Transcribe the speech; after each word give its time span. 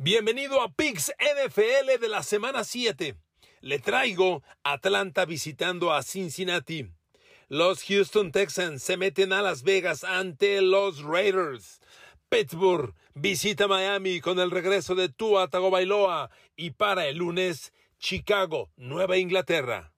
Bienvenido 0.00 0.62
a 0.62 0.72
Pix 0.72 1.12
NFL 1.18 2.00
de 2.00 2.08
la 2.08 2.22
semana 2.22 2.62
7. 2.62 3.16
Le 3.62 3.78
traigo 3.80 4.44
Atlanta 4.62 5.24
visitando 5.24 5.92
a 5.92 6.04
Cincinnati. 6.04 6.88
Los 7.48 7.82
Houston 7.82 8.30
Texans 8.30 8.80
se 8.80 8.96
meten 8.96 9.32
a 9.32 9.42
Las 9.42 9.64
Vegas 9.64 10.04
ante 10.04 10.62
los 10.62 11.02
Raiders. 11.02 11.80
Pittsburgh 12.28 12.94
visita 13.14 13.66
Miami 13.66 14.20
con 14.20 14.38
el 14.38 14.52
regreso 14.52 14.94
de 14.94 15.08
Tua 15.08 15.48
Tagovailoa 15.48 16.30
y 16.54 16.70
para 16.70 17.08
el 17.08 17.16
lunes 17.16 17.72
Chicago, 17.98 18.70
Nueva 18.76 19.16
Inglaterra. 19.16 19.92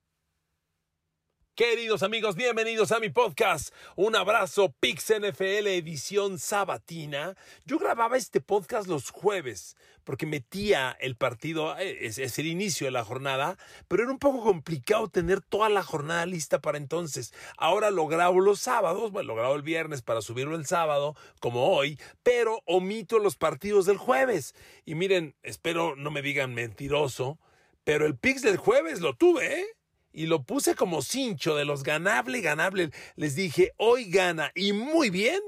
Queridos 1.60 2.02
amigos, 2.02 2.36
bienvenidos 2.36 2.90
a 2.90 3.00
mi 3.00 3.10
podcast. 3.10 3.74
Un 3.94 4.16
abrazo, 4.16 4.74
Pix 4.80 5.12
NFL 5.12 5.66
edición 5.66 6.38
sabatina. 6.38 7.36
Yo 7.66 7.78
grababa 7.78 8.16
este 8.16 8.40
podcast 8.40 8.88
los 8.88 9.10
jueves 9.10 9.76
porque 10.02 10.24
metía 10.24 10.96
el 11.00 11.16
partido, 11.16 11.76
eh, 11.78 12.06
es, 12.06 12.16
es, 12.16 12.38
el 12.38 12.46
inicio 12.46 12.86
de 12.86 12.92
la 12.92 13.04
jornada, 13.04 13.58
pero 13.88 14.04
era 14.04 14.10
un 14.10 14.18
poco 14.18 14.42
complicado 14.42 15.08
tener 15.08 15.42
toda 15.42 15.68
la 15.68 15.82
jornada 15.82 16.24
lista 16.24 16.62
para 16.62 16.78
entonces. 16.78 17.34
Ahora 17.58 17.90
lo 17.90 18.06
grabo 18.06 18.40
los 18.40 18.60
sábados, 18.60 19.12
bueno, 19.12 19.34
lo 19.34 19.36
grabo 19.36 19.54
el 19.54 19.62
viernes 19.62 20.00
para 20.00 20.22
subirlo 20.22 20.56
el 20.56 20.64
sábado, 20.64 21.14
como 21.40 21.76
hoy, 21.76 22.00
pero 22.22 22.62
omito 22.64 23.18
los 23.18 23.36
partidos 23.36 23.84
del 23.84 23.98
jueves. 23.98 24.54
Y 24.86 24.94
miren, 24.94 25.36
espero 25.42 25.94
no 25.94 26.10
me 26.10 26.22
digan 26.22 26.54
mentiroso, 26.54 27.38
pero 27.84 28.06
el 28.06 28.16
Pix 28.16 28.40
del 28.40 28.56
jueves 28.56 29.02
lo 29.02 29.14
tuve, 29.14 29.60
¿eh? 29.60 29.66
Y 30.12 30.26
lo 30.26 30.42
puse 30.42 30.74
como 30.74 31.02
cincho 31.02 31.56
de 31.56 31.64
los 31.64 31.82
ganable, 31.82 32.40
ganable. 32.40 32.90
Les 33.16 33.34
dije, 33.34 33.72
hoy 33.76 34.10
gana 34.10 34.50
y 34.54 34.72
muy 34.72 35.10
bien 35.10 35.40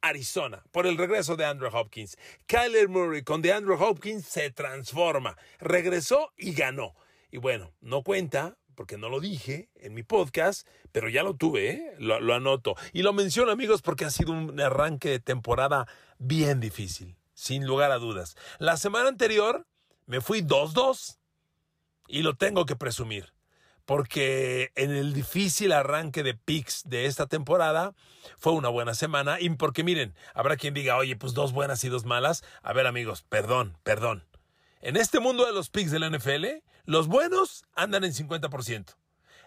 Arizona 0.00 0.62
por 0.70 0.86
el 0.86 0.96
regreso 0.96 1.36
de 1.36 1.44
Andrew 1.44 1.70
Hopkins. 1.72 2.16
Kyler 2.46 2.88
Murray 2.88 3.22
con 3.22 3.42
de 3.42 3.52
Andrew 3.52 3.82
Hopkins 3.82 4.26
se 4.26 4.50
transforma. 4.50 5.36
Regresó 5.58 6.32
y 6.36 6.52
ganó. 6.52 6.94
Y 7.30 7.38
bueno, 7.38 7.72
no 7.80 8.02
cuenta 8.02 8.56
porque 8.74 8.96
no 8.96 9.10
lo 9.10 9.20
dije 9.20 9.68
en 9.74 9.92
mi 9.92 10.02
podcast, 10.02 10.66
pero 10.90 11.08
ya 11.10 11.22
lo 11.22 11.34
tuve, 11.34 11.70
¿eh? 11.70 11.94
lo, 11.98 12.18
lo 12.20 12.34
anoto. 12.34 12.76
Y 12.92 13.02
lo 13.02 13.12
menciono 13.12 13.52
amigos 13.52 13.82
porque 13.82 14.06
ha 14.06 14.10
sido 14.10 14.32
un 14.32 14.58
arranque 14.58 15.10
de 15.10 15.20
temporada 15.20 15.86
bien 16.18 16.60
difícil, 16.60 17.16
sin 17.34 17.66
lugar 17.66 17.92
a 17.92 17.98
dudas. 17.98 18.36
La 18.58 18.78
semana 18.78 19.08
anterior 19.08 19.66
me 20.06 20.22
fui 20.22 20.40
2-2 20.40 21.18
y 22.08 22.22
lo 22.22 22.34
tengo 22.36 22.64
que 22.64 22.74
presumir 22.74 23.34
porque 23.90 24.70
en 24.76 24.92
el 24.92 25.12
difícil 25.12 25.72
arranque 25.72 26.22
de 26.22 26.34
picks 26.34 26.88
de 26.88 27.06
esta 27.06 27.26
temporada 27.26 27.92
fue 28.38 28.52
una 28.52 28.68
buena 28.68 28.94
semana 28.94 29.40
y 29.40 29.50
porque 29.50 29.82
miren, 29.82 30.14
habrá 30.32 30.56
quien 30.56 30.74
diga, 30.74 30.96
oye, 30.96 31.16
pues 31.16 31.34
dos 31.34 31.52
buenas 31.52 31.82
y 31.82 31.88
dos 31.88 32.04
malas. 32.04 32.44
A 32.62 32.72
ver 32.72 32.86
amigos, 32.86 33.24
perdón, 33.28 33.76
perdón. 33.82 34.24
En 34.80 34.96
este 34.96 35.18
mundo 35.18 35.44
de 35.44 35.50
los 35.52 35.70
picks 35.70 35.90
de 35.90 35.98
la 35.98 36.08
NFL, 36.08 36.62
los 36.84 37.08
buenos 37.08 37.64
andan 37.74 38.04
en 38.04 38.12
50%. 38.12 38.94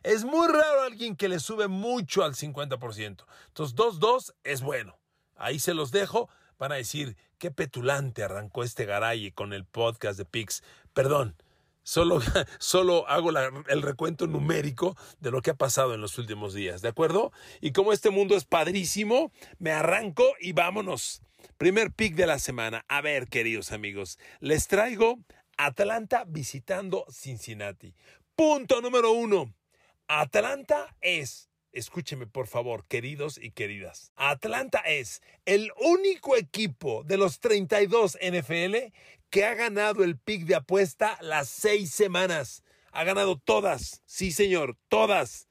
Es 0.04 0.26
muy 0.26 0.50
raro 0.50 0.82
alguien 0.82 1.16
que 1.16 1.30
le 1.30 1.40
sube 1.40 1.70
mucho 1.70 2.26
al 2.26 2.36
50%. 2.36 3.24
Entonces, 3.48 3.78
2-2 3.78 4.34
es 4.44 4.62
bueno. 4.62 5.00
Ahí 5.38 5.58
se 5.58 5.74
los 5.74 5.92
dejo. 5.92 6.28
Van 6.60 6.74
a 6.74 6.76
decir, 6.76 7.16
qué 7.38 7.50
petulante 7.50 8.24
arrancó 8.24 8.66
este 8.66 8.84
Garay 8.84 9.32
con 9.32 9.54
el 9.54 9.64
podcast 9.64 10.18
de 10.18 10.26
picks. 10.26 10.64
Perdón, 10.94 11.38
Solo, 11.84 12.20
solo 12.60 13.08
hago 13.08 13.30
el 13.32 13.82
recuento 13.82 14.28
numérico 14.28 14.98
de 15.20 15.32
lo 15.32 15.42
que 15.42 15.52
ha 15.52 15.56
pasado 15.56 15.94
en 15.94 16.02
los 16.02 16.18
últimos 16.18 16.54
días, 16.54 16.82
¿de 16.82 16.90
acuerdo? 16.90 17.32
Y 17.62 17.72
como 17.72 17.94
este 17.94 18.10
mundo 18.10 18.36
es 18.36 18.46
padrísimo, 18.46 19.32
me 19.60 19.72
arranco 19.72 20.26
y 20.40 20.54
vámonos. 20.54 21.22
Primer 21.58 21.92
pick 21.92 22.16
de 22.16 22.26
la 22.26 22.40
semana. 22.40 22.86
A 22.88 23.02
ver, 23.02 23.28
queridos 23.28 23.72
amigos, 23.72 24.18
les 24.40 24.68
traigo 24.68 25.20
Atlanta 25.58 26.24
visitando 26.26 27.06
Cincinnati. 27.12 27.94
Punto 28.36 28.82
número 28.82 29.12
uno. 29.12 29.54
Atlanta 30.08 30.96
es 31.02 31.50
Escúcheme 31.74 32.28
por 32.28 32.48
favor, 32.48 32.86
queridos 32.88 33.40
y 33.42 33.52
queridas. 33.52 34.12
Atlanta 34.16 34.80
es 34.80 35.22
el 35.46 35.72
único 35.78 36.38
equipo 36.38 37.04
de 37.04 37.18
los 37.18 37.40
32 37.40 38.18
NFL 38.22 38.94
que 39.32 39.46
ha 39.46 39.56
ganado 39.56 40.04
el 40.04 40.18
pick 40.18 40.46
de 40.46 40.54
apuesta 40.54 41.18
las 41.22 41.50
seis 41.50 41.92
semanas. 41.92 42.64
Ha 42.92 43.04
ganado 43.04 43.40
todas. 43.40 44.04
Sí, 44.06 44.32
señor, 44.32 44.78
todas. 44.88 45.48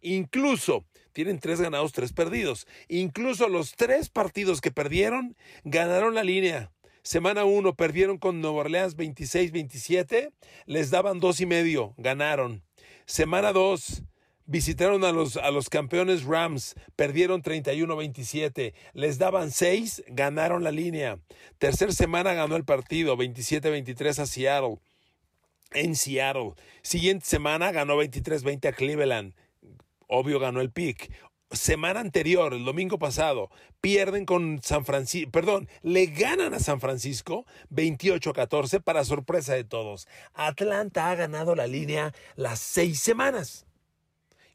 Incluso 0.00 0.84
tienen 1.12 1.38
tres 1.38 1.60
ganados, 1.60 1.92
tres 1.92 2.12
perdidos. 2.12 2.66
Incluso 2.88 3.48
los 3.48 3.76
tres 3.76 4.08
partidos 4.08 4.60
que 4.60 4.72
perdieron 4.72 5.36
ganaron 5.62 6.16
la 6.16 6.24
línea. 6.24 6.72
Semana 7.02 7.44
1 7.44 7.76
perdieron 7.76 8.18
con 8.18 8.40
Nueva 8.40 8.58
Orleans 8.58 8.96
26-27, 8.96 10.32
les 10.66 10.90
daban 10.90 11.18
dos 11.18 11.40
y 11.40 11.46
medio, 11.46 11.94
ganaron. 11.96 12.62
Semana 13.06 13.52
2 13.52 14.02
Visitaron 14.50 15.04
a 15.04 15.12
los, 15.12 15.36
a 15.36 15.52
los 15.52 15.68
campeones 15.68 16.24
Rams, 16.24 16.74
perdieron 16.96 17.40
31-27, 17.40 18.74
les 18.94 19.16
daban 19.16 19.52
6, 19.52 20.02
ganaron 20.08 20.64
la 20.64 20.72
línea. 20.72 21.20
Tercer 21.58 21.94
semana 21.94 22.34
ganó 22.34 22.56
el 22.56 22.64
partido, 22.64 23.16
27-23 23.16 24.18
a 24.18 24.26
Seattle, 24.26 24.78
en 25.70 25.94
Seattle. 25.94 26.54
Siguiente 26.82 27.26
semana 27.26 27.70
ganó 27.70 28.02
23-20 28.02 28.66
a 28.66 28.72
Cleveland, 28.72 29.34
obvio 30.08 30.40
ganó 30.40 30.60
el 30.60 30.72
pick. 30.72 31.12
Semana 31.52 32.00
anterior, 32.00 32.52
el 32.52 32.64
domingo 32.64 32.98
pasado, 32.98 33.52
pierden 33.80 34.26
con 34.26 34.60
San 34.64 34.84
Francisco, 34.84 35.30
perdón, 35.30 35.68
le 35.82 36.06
ganan 36.06 36.54
a 36.54 36.58
San 36.58 36.80
Francisco 36.80 37.46
28-14 37.70 38.82
para 38.82 39.04
sorpresa 39.04 39.54
de 39.54 39.62
todos. 39.62 40.08
Atlanta 40.34 41.08
ha 41.08 41.14
ganado 41.14 41.54
la 41.54 41.68
línea 41.68 42.12
las 42.34 42.58
seis 42.58 42.98
semanas. 42.98 43.64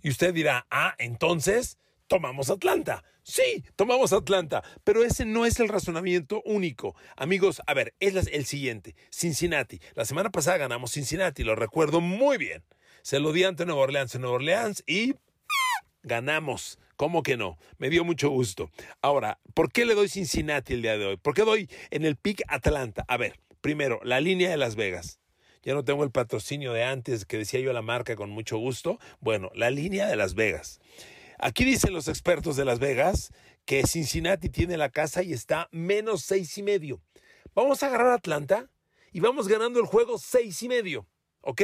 Y 0.06 0.10
usted 0.10 0.36
dirá, 0.36 0.68
ah, 0.70 0.94
entonces 1.00 1.80
tomamos 2.06 2.52
Atlanta. 2.52 3.04
Sí, 3.24 3.64
tomamos 3.76 4.14
Atlanta, 4.14 4.64
pero 4.84 5.04
ese 5.04 5.26
no 5.26 5.48
es 5.48 5.60
el 5.60 5.68
razonamiento 5.68 6.44
único. 6.46 6.96
Amigos, 7.18 7.64
a 7.66 7.74
ver, 7.74 7.96
es 8.00 8.14
el 8.28 8.46
siguiente. 8.46 8.96
Cincinnati. 9.10 9.80
La 9.96 10.06
semana 10.06 10.30
pasada 10.30 10.58
ganamos 10.58 10.92
Cincinnati, 10.92 11.44
lo 11.44 11.56
recuerdo 11.56 12.02
muy 12.02 12.38
bien. 12.38 12.64
Se 13.02 13.20
lo 13.20 13.32
di 13.32 13.46
ante 13.46 13.66
Nueva 13.66 13.82
Orleans 13.82 14.14
en 14.14 14.22
Nueva 14.22 14.36
Orleans 14.36 14.84
y 14.86 15.16
ganamos. 16.04 16.78
¿Cómo 16.98 17.24
que 17.24 17.36
no? 17.36 17.58
Me 17.80 17.90
dio 17.90 18.04
mucho 18.04 18.30
gusto. 18.30 18.70
Ahora, 19.02 19.40
¿por 19.56 19.72
qué 19.72 19.86
le 19.86 19.96
doy 19.96 20.08
Cincinnati 20.08 20.74
el 20.74 20.84
día 20.84 21.00
de 21.00 21.06
hoy? 21.08 21.18
¿Por 21.18 21.34
qué 21.34 21.42
doy 21.42 21.68
en 21.90 22.06
el 22.06 22.16
pick 22.16 22.44
Atlanta? 22.48 23.06
A 23.08 23.18
ver, 23.18 23.40
primero, 23.60 24.00
la 24.04 24.22
línea 24.22 24.52
de 24.52 24.58
Las 24.58 24.76
Vegas 24.76 25.20
ya 25.66 25.74
no 25.74 25.84
tengo 25.84 26.04
el 26.04 26.12
patrocinio 26.12 26.72
de 26.72 26.84
antes 26.84 27.26
que 27.26 27.38
decía 27.38 27.60
yo 27.60 27.74
la 27.74 27.82
marca 27.82 28.16
con 28.16 28.30
mucho 28.30 28.58
gusto. 28.58 29.00
Bueno, 29.20 29.50
la 29.56 29.72
línea 29.72 30.08
de 30.08 30.16
Las 30.16 30.36
Vegas. 30.36 30.80
Aquí 31.40 31.66
dicen 31.66 31.92
los 31.92 32.08
expertos 32.08 32.56
de 32.56 32.66
Las 32.66 32.80
Vegas 32.80 33.34
que 33.66 33.86
Cincinnati 33.86 34.50
tiene 34.50 34.78
la 34.78 34.90
casa 34.90 35.24
y 35.24 35.34
está 35.34 35.68
menos 35.72 36.22
seis 36.22 36.58
y 36.60 36.64
medio. 36.64 37.02
Vamos 37.56 37.82
a 37.82 37.88
agarrar 37.88 38.10
a 38.10 38.14
Atlanta 38.14 38.70
y 39.12 39.20
vamos 39.20 39.48
ganando 39.48 39.80
el 39.80 39.88
juego 39.88 40.20
seis 40.20 40.62
y 40.62 40.70
medio. 40.70 41.08
¿Ok? 41.42 41.64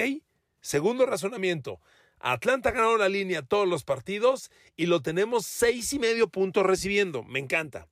Segundo 0.62 1.06
razonamiento. 1.06 1.79
Atlanta 2.19 2.72
ganó 2.72 2.97
la 2.97 3.09
línea 3.09 3.44
todos 3.44 3.68
los 3.68 3.83
partidos 3.83 4.51
y 4.75 4.88
lo 4.88 5.01
tenemos 5.01 5.45
seis 5.45 5.94
y 5.94 6.00
medio 6.00 6.28
puntos 6.28 6.66
recibiendo. 6.66 7.23
Me 7.23 7.39
encanta. 7.39 7.88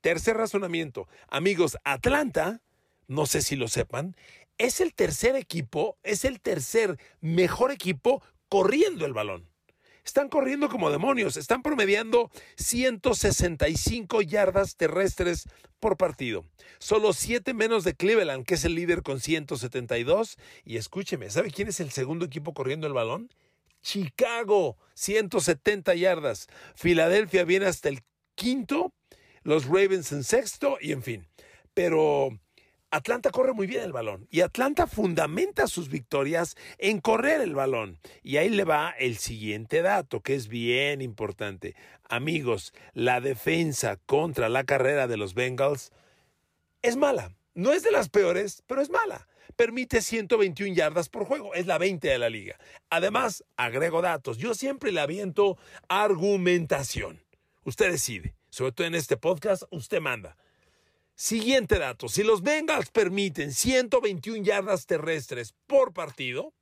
Tercer 0.00 0.36
razonamiento. 0.36 1.06
Amigos, 1.28 1.76
Atlanta, 1.84 2.62
no 3.08 3.26
sé 3.26 3.42
si 3.42 3.56
lo 3.56 3.68
sepan, 3.68 4.16
es 4.60 4.82
el 4.82 4.92
tercer 4.92 5.36
equipo, 5.36 5.96
es 6.02 6.26
el 6.26 6.38
tercer 6.38 6.98
mejor 7.22 7.70
equipo 7.70 8.22
corriendo 8.50 9.06
el 9.06 9.14
balón. 9.14 9.48
Están 10.04 10.28
corriendo 10.28 10.68
como 10.68 10.90
demonios, 10.90 11.38
están 11.38 11.62
promediando 11.62 12.30
165 12.56 14.20
yardas 14.20 14.76
terrestres 14.76 15.48
por 15.78 15.96
partido. 15.96 16.44
Solo 16.78 17.14
7 17.14 17.54
menos 17.54 17.84
de 17.84 17.94
Cleveland, 17.94 18.44
que 18.44 18.54
es 18.54 18.64
el 18.66 18.74
líder 18.74 19.02
con 19.02 19.20
172. 19.20 20.36
Y 20.66 20.76
escúcheme, 20.76 21.30
¿sabe 21.30 21.50
quién 21.50 21.68
es 21.68 21.80
el 21.80 21.90
segundo 21.90 22.26
equipo 22.26 22.52
corriendo 22.52 22.86
el 22.86 22.92
balón? 22.92 23.30
Chicago, 23.80 24.76
170 24.92 25.94
yardas. 25.94 26.48
Filadelfia 26.74 27.44
viene 27.44 27.64
hasta 27.64 27.88
el 27.88 28.00
quinto, 28.34 28.92
los 29.42 29.64
Ravens 29.64 30.12
en 30.12 30.22
sexto 30.22 30.76
y 30.82 30.92
en 30.92 31.02
fin. 31.02 31.26
Pero 31.72 32.38
Atlanta 32.92 33.30
corre 33.30 33.52
muy 33.52 33.68
bien 33.68 33.82
el 33.84 33.92
balón 33.92 34.26
y 34.30 34.40
Atlanta 34.40 34.88
fundamenta 34.88 35.68
sus 35.68 35.88
victorias 35.88 36.56
en 36.78 37.00
correr 37.00 37.40
el 37.40 37.54
balón. 37.54 38.00
Y 38.24 38.38
ahí 38.38 38.48
le 38.48 38.64
va 38.64 38.90
el 38.98 39.16
siguiente 39.16 39.80
dato 39.80 40.22
que 40.22 40.34
es 40.34 40.48
bien 40.48 41.00
importante. 41.00 41.76
Amigos, 42.08 42.74
la 42.92 43.20
defensa 43.20 43.96
contra 44.06 44.48
la 44.48 44.64
carrera 44.64 45.06
de 45.06 45.16
los 45.16 45.34
Bengals 45.34 45.92
es 46.82 46.96
mala. 46.96 47.32
No 47.54 47.72
es 47.72 47.84
de 47.84 47.92
las 47.92 48.08
peores, 48.08 48.64
pero 48.66 48.82
es 48.82 48.90
mala. 48.90 49.28
Permite 49.54 50.00
121 50.00 50.74
yardas 50.74 51.08
por 51.08 51.26
juego, 51.26 51.54
es 51.54 51.66
la 51.66 51.78
20 51.78 52.08
de 52.08 52.18
la 52.18 52.30
liga. 52.30 52.56
Además, 52.88 53.44
agrego 53.56 54.02
datos. 54.02 54.38
Yo 54.38 54.54
siempre 54.54 54.90
le 54.90 55.00
aviento 55.00 55.58
argumentación. 55.88 57.22
Usted 57.62 57.92
decide. 57.92 58.34
Sobre 58.48 58.72
todo 58.72 58.86
en 58.88 58.96
este 58.96 59.16
podcast, 59.16 59.62
usted 59.70 60.00
manda. 60.00 60.36
Siguiente 61.20 61.78
dato, 61.78 62.08
si 62.08 62.22
los 62.22 62.40
Bengals 62.40 62.88
permiten 62.88 63.52
121 63.52 64.42
yardas 64.42 64.86
terrestres 64.86 65.52
por 65.66 65.92
partido, 65.92 66.54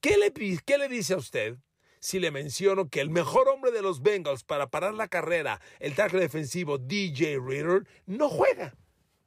¿qué 0.00 0.16
le, 0.16 0.32
qué 0.64 0.78
le 0.78 0.88
dice 0.88 1.12
a 1.12 1.18
usted 1.18 1.58
si 2.00 2.18
le 2.18 2.30
menciono 2.30 2.88
que 2.88 3.02
el 3.02 3.10
mejor 3.10 3.48
hombre 3.48 3.72
de 3.72 3.82
los 3.82 4.00
Bengals 4.00 4.44
para 4.44 4.70
parar 4.70 4.94
la 4.94 5.08
carrera, 5.08 5.60
el 5.78 5.94
tackle 5.94 6.20
defensivo 6.20 6.78
DJ 6.78 7.38
Reader, 7.38 7.86
no 8.06 8.30
juega? 8.30 8.74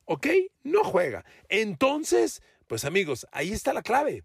¿Ok? 0.05 0.25
No 0.63 0.83
juega. 0.83 1.23
Entonces, 1.47 2.41
pues 2.65 2.85
amigos, 2.85 3.27
ahí 3.31 3.51
está 3.51 3.71
la 3.71 3.83
clave. 3.83 4.23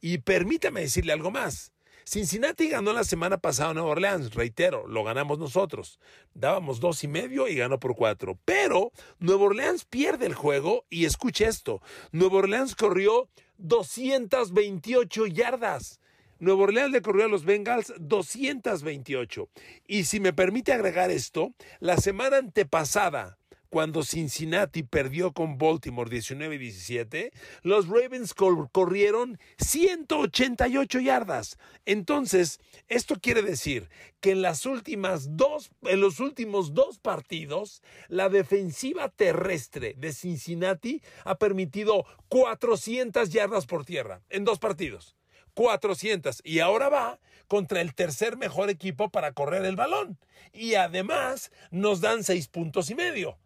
Y 0.00 0.16
permítame 0.16 0.80
decirle 0.80 1.12
algo 1.12 1.30
más. 1.30 1.72
Cincinnati 2.04 2.68
ganó 2.68 2.92
la 2.92 3.04
semana 3.04 3.38
pasada 3.38 3.70
a 3.70 3.74
Nueva 3.74 3.90
Orleans, 3.90 4.34
reitero, 4.34 4.86
lo 4.86 5.04
ganamos 5.04 5.38
nosotros. 5.38 5.98
Dábamos 6.34 6.80
dos 6.80 7.04
y 7.04 7.08
medio 7.08 7.48
y 7.48 7.56
ganó 7.56 7.78
por 7.78 7.94
cuatro. 7.94 8.38
Pero 8.44 8.92
Nueva 9.18 9.44
Orleans 9.44 9.84
pierde 9.84 10.26
el 10.26 10.34
juego 10.34 10.84
y 10.90 11.04
escuche 11.04 11.46
esto. 11.46 11.80
Nueva 12.10 12.38
Orleans 12.38 12.74
corrió 12.74 13.28
228 13.58 15.26
yardas. 15.26 16.00
Nueva 16.38 16.64
Orleans 16.64 16.90
le 16.90 17.02
corrió 17.02 17.26
a 17.26 17.28
los 17.28 17.44
Bengals 17.44 17.92
228. 18.00 19.48
Y 19.86 20.04
si 20.04 20.18
me 20.18 20.32
permite 20.32 20.72
agregar 20.72 21.10
esto, 21.12 21.54
la 21.78 21.96
semana 21.98 22.38
antepasada, 22.38 23.38
cuando 23.72 24.02
Cincinnati 24.02 24.82
perdió 24.82 25.32
con 25.32 25.56
Baltimore 25.56 26.10
19-17, 26.10 27.32
los 27.62 27.88
Ravens 27.88 28.34
corrieron 28.34 29.38
188 29.56 31.00
yardas. 31.00 31.56
Entonces, 31.86 32.60
esto 32.88 33.14
quiere 33.18 33.40
decir 33.40 33.88
que 34.20 34.32
en 34.32 34.42
las 34.42 34.66
últimas 34.66 35.38
dos, 35.38 35.70
en 35.84 36.02
los 36.02 36.20
últimos 36.20 36.74
dos 36.74 36.98
partidos, 36.98 37.80
la 38.08 38.28
defensiva 38.28 39.08
terrestre 39.08 39.94
de 39.96 40.12
Cincinnati 40.12 41.00
ha 41.24 41.38
permitido 41.38 42.04
400 42.28 43.30
yardas 43.30 43.64
por 43.64 43.86
tierra 43.86 44.20
en 44.28 44.44
dos 44.44 44.58
partidos. 44.58 45.16
400 45.54 46.42
y 46.44 46.58
ahora 46.58 46.90
va 46.90 47.20
contra 47.48 47.80
el 47.80 47.94
tercer 47.94 48.36
mejor 48.36 48.68
equipo 48.68 49.08
para 49.08 49.32
correr 49.32 49.64
el 49.64 49.76
balón. 49.76 50.18
Y 50.52 50.74
además 50.74 51.50
nos 51.70 52.02
dan 52.02 52.22
seis 52.22 52.48
puntos 52.48 52.90
y 52.90 52.94
medio. 52.94 53.38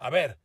A 0.00 0.08
ver, 0.08 0.38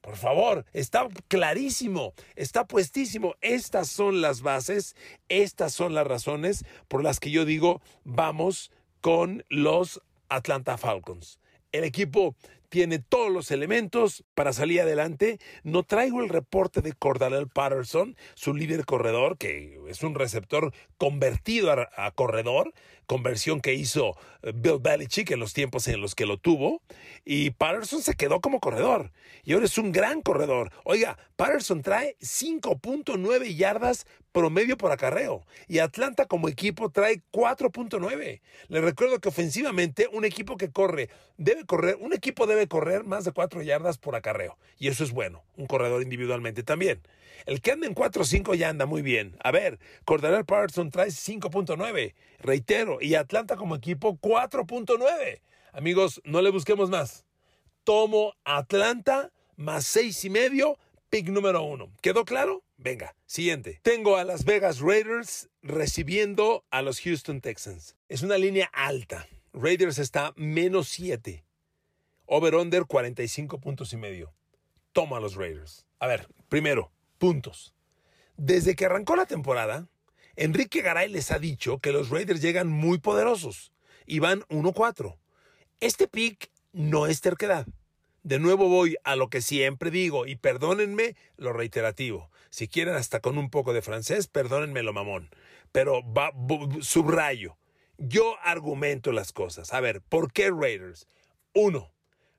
por 0.00 0.16
favor, 0.16 0.64
está 0.72 1.06
clarísimo, 1.28 2.12
está 2.34 2.66
puestísimo. 2.66 3.36
Estas 3.40 3.88
son 3.88 4.20
las 4.20 4.42
bases, 4.42 4.96
estas 5.28 5.72
son 5.72 5.94
las 5.94 6.06
razones 6.06 6.64
por 6.88 7.04
las 7.04 7.20
que 7.20 7.30
yo 7.30 7.44
digo 7.44 7.80
vamos 8.02 8.72
con 9.00 9.44
los 9.48 10.02
Atlanta 10.28 10.76
Falcons. 10.76 11.38
El 11.70 11.84
equipo 11.84 12.34
tiene 12.70 13.00
todos 13.00 13.30
los 13.30 13.50
elementos 13.50 14.24
para 14.34 14.54
salir 14.54 14.80
adelante. 14.80 15.38
No 15.64 15.82
traigo 15.82 16.22
el 16.22 16.30
reporte 16.30 16.80
de 16.80 16.94
Cordell 16.94 17.48
Patterson, 17.48 18.16
su 18.34 18.54
líder 18.54 18.86
corredor, 18.86 19.36
que 19.36 19.78
es 19.88 20.02
un 20.02 20.14
receptor 20.14 20.72
convertido 20.96 21.70
a 21.70 22.10
corredor, 22.12 22.72
conversión 23.06 23.60
que 23.60 23.74
hizo 23.74 24.16
eh, 24.42 24.52
Bill 24.54 24.78
Belichick 24.80 25.32
en 25.32 25.40
los 25.40 25.52
tiempos 25.52 25.88
en 25.88 26.00
los 26.00 26.14
que 26.14 26.26
lo 26.26 26.38
tuvo. 26.38 26.80
Y 27.24 27.50
Patterson 27.50 28.02
se 28.02 28.14
quedó 28.14 28.40
como 28.40 28.60
corredor. 28.60 29.10
Y 29.42 29.52
ahora 29.52 29.66
es 29.66 29.76
un 29.78 29.90
gran 29.90 30.22
corredor. 30.22 30.70
Oiga, 30.84 31.18
Patterson 31.36 31.82
trae 31.82 32.16
5.9 32.20 33.56
yardas 33.56 34.06
promedio 34.32 34.76
por 34.76 34.92
acarreo. 34.92 35.44
Y 35.68 35.78
Atlanta 35.78 36.26
como 36.26 36.48
equipo 36.48 36.90
trae 36.90 37.22
4.9. 37.32 38.40
Le 38.68 38.80
recuerdo 38.80 39.20
que 39.20 39.28
ofensivamente 39.28 40.08
un 40.12 40.24
equipo 40.24 40.56
que 40.56 40.70
corre, 40.70 41.08
debe 41.36 41.64
correr, 41.64 41.96
un 42.00 42.12
equipo 42.12 42.46
debe 42.46 42.68
correr 42.68 43.04
más 43.04 43.24
de 43.24 43.32
4 43.32 43.62
yardas 43.62 43.98
por 43.98 44.14
acarreo. 44.14 44.58
Y 44.78 44.88
eso 44.88 45.04
es 45.04 45.12
bueno. 45.12 45.42
Un 45.56 45.66
corredor 45.66 46.02
individualmente 46.02 46.62
también. 46.62 47.00
El 47.46 47.60
que 47.60 47.72
anda 47.72 47.86
en 47.86 47.94
4.5 47.94 48.54
ya 48.54 48.68
anda 48.68 48.86
muy 48.86 49.02
bien. 49.02 49.36
A 49.42 49.50
ver, 49.50 49.78
Cordarel 50.04 50.44
Patterson 50.44 50.90
trae 50.90 51.08
5.9. 51.08 52.14
Reitero, 52.38 52.98
y 53.00 53.14
Atlanta 53.14 53.56
como 53.56 53.76
equipo 53.76 54.18
4.9. 54.18 55.40
Amigos, 55.72 56.20
no 56.24 56.42
le 56.42 56.50
busquemos 56.50 56.90
más. 56.90 57.24
Tomo 57.84 58.34
Atlanta 58.44 59.30
más 59.56 59.84
6 59.86 60.24
y 60.24 60.30
medio, 60.30 60.78
pick 61.10 61.28
número 61.28 61.62
uno. 61.62 61.92
¿Quedó 62.02 62.24
claro? 62.24 62.62
Venga, 62.82 63.14
siguiente. 63.26 63.78
Tengo 63.82 64.16
a 64.16 64.24
Las 64.24 64.46
Vegas 64.46 64.80
Raiders 64.80 65.50
recibiendo 65.60 66.64
a 66.70 66.80
los 66.80 66.98
Houston 67.02 67.42
Texans. 67.42 67.94
Es 68.08 68.22
una 68.22 68.38
línea 68.38 68.70
alta. 68.72 69.28
Raiders 69.52 69.98
está 69.98 70.32
menos 70.34 70.88
7. 70.88 71.44
Over-under 72.24 72.86
45 72.86 73.60
puntos 73.60 73.92
y 73.92 73.98
medio. 73.98 74.32
Toma 74.92 75.18
a 75.18 75.20
los 75.20 75.34
Raiders. 75.34 75.84
A 75.98 76.06
ver, 76.06 76.26
primero, 76.48 76.90
puntos. 77.18 77.74
Desde 78.38 78.74
que 78.74 78.86
arrancó 78.86 79.14
la 79.14 79.26
temporada, 79.26 79.86
Enrique 80.34 80.80
Garay 80.80 81.10
les 81.10 81.30
ha 81.32 81.38
dicho 81.38 81.80
que 81.80 81.92
los 81.92 82.08
Raiders 82.08 82.40
llegan 82.40 82.68
muy 82.68 82.96
poderosos 82.96 83.72
y 84.06 84.20
van 84.20 84.40
1-4. 84.48 85.18
Este 85.80 86.08
pick 86.08 86.50
no 86.72 87.06
es 87.06 87.20
terquedad. 87.20 87.66
De 88.22 88.38
nuevo 88.38 88.68
voy 88.68 88.96
a 89.04 89.16
lo 89.16 89.28
que 89.28 89.42
siempre 89.42 89.90
digo 89.90 90.26
y 90.26 90.36
perdónenme 90.36 91.14
lo 91.36 91.52
reiterativo. 91.52 92.29
Si 92.50 92.68
quieren 92.68 92.94
hasta 92.94 93.20
con 93.20 93.38
un 93.38 93.48
poco 93.48 93.72
de 93.72 93.82
francés, 93.82 94.26
perdónenme 94.26 94.82
lo 94.82 94.92
mamón. 94.92 95.30
Pero 95.72 96.02
va, 96.12 96.32
subrayo. 96.82 97.56
Yo 97.96 98.36
argumento 98.42 99.12
las 99.12 99.32
cosas. 99.32 99.72
A 99.72 99.80
ver, 99.80 100.02
¿por 100.02 100.32
qué 100.32 100.50
Raiders? 100.50 101.06
Uno, 101.54 101.92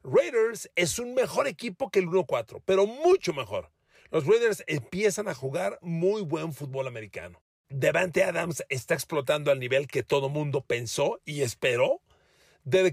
Raiders 0.03 0.69
es 0.75 0.99
un 0.99 1.13
mejor 1.13 1.47
equipo 1.47 1.89
que 1.89 1.99
el 1.99 2.07
1-4, 2.07 2.61
pero 2.65 2.87
mucho 2.87 3.33
mejor. 3.33 3.71
Los 4.09 4.25
Raiders 4.25 4.63
empiezan 4.67 5.27
a 5.27 5.33
jugar 5.33 5.79
muy 5.81 6.23
buen 6.23 6.53
fútbol 6.53 6.87
americano. 6.87 7.41
Devante 7.69 8.23
Adams 8.23 8.65
está 8.67 8.95
explotando 8.95 9.51
al 9.51 9.59
nivel 9.59 9.87
que 9.87 10.03
todo 10.03 10.27
mundo 10.27 10.61
pensó 10.61 11.21
y 11.23 11.41
esperó. 11.41 12.01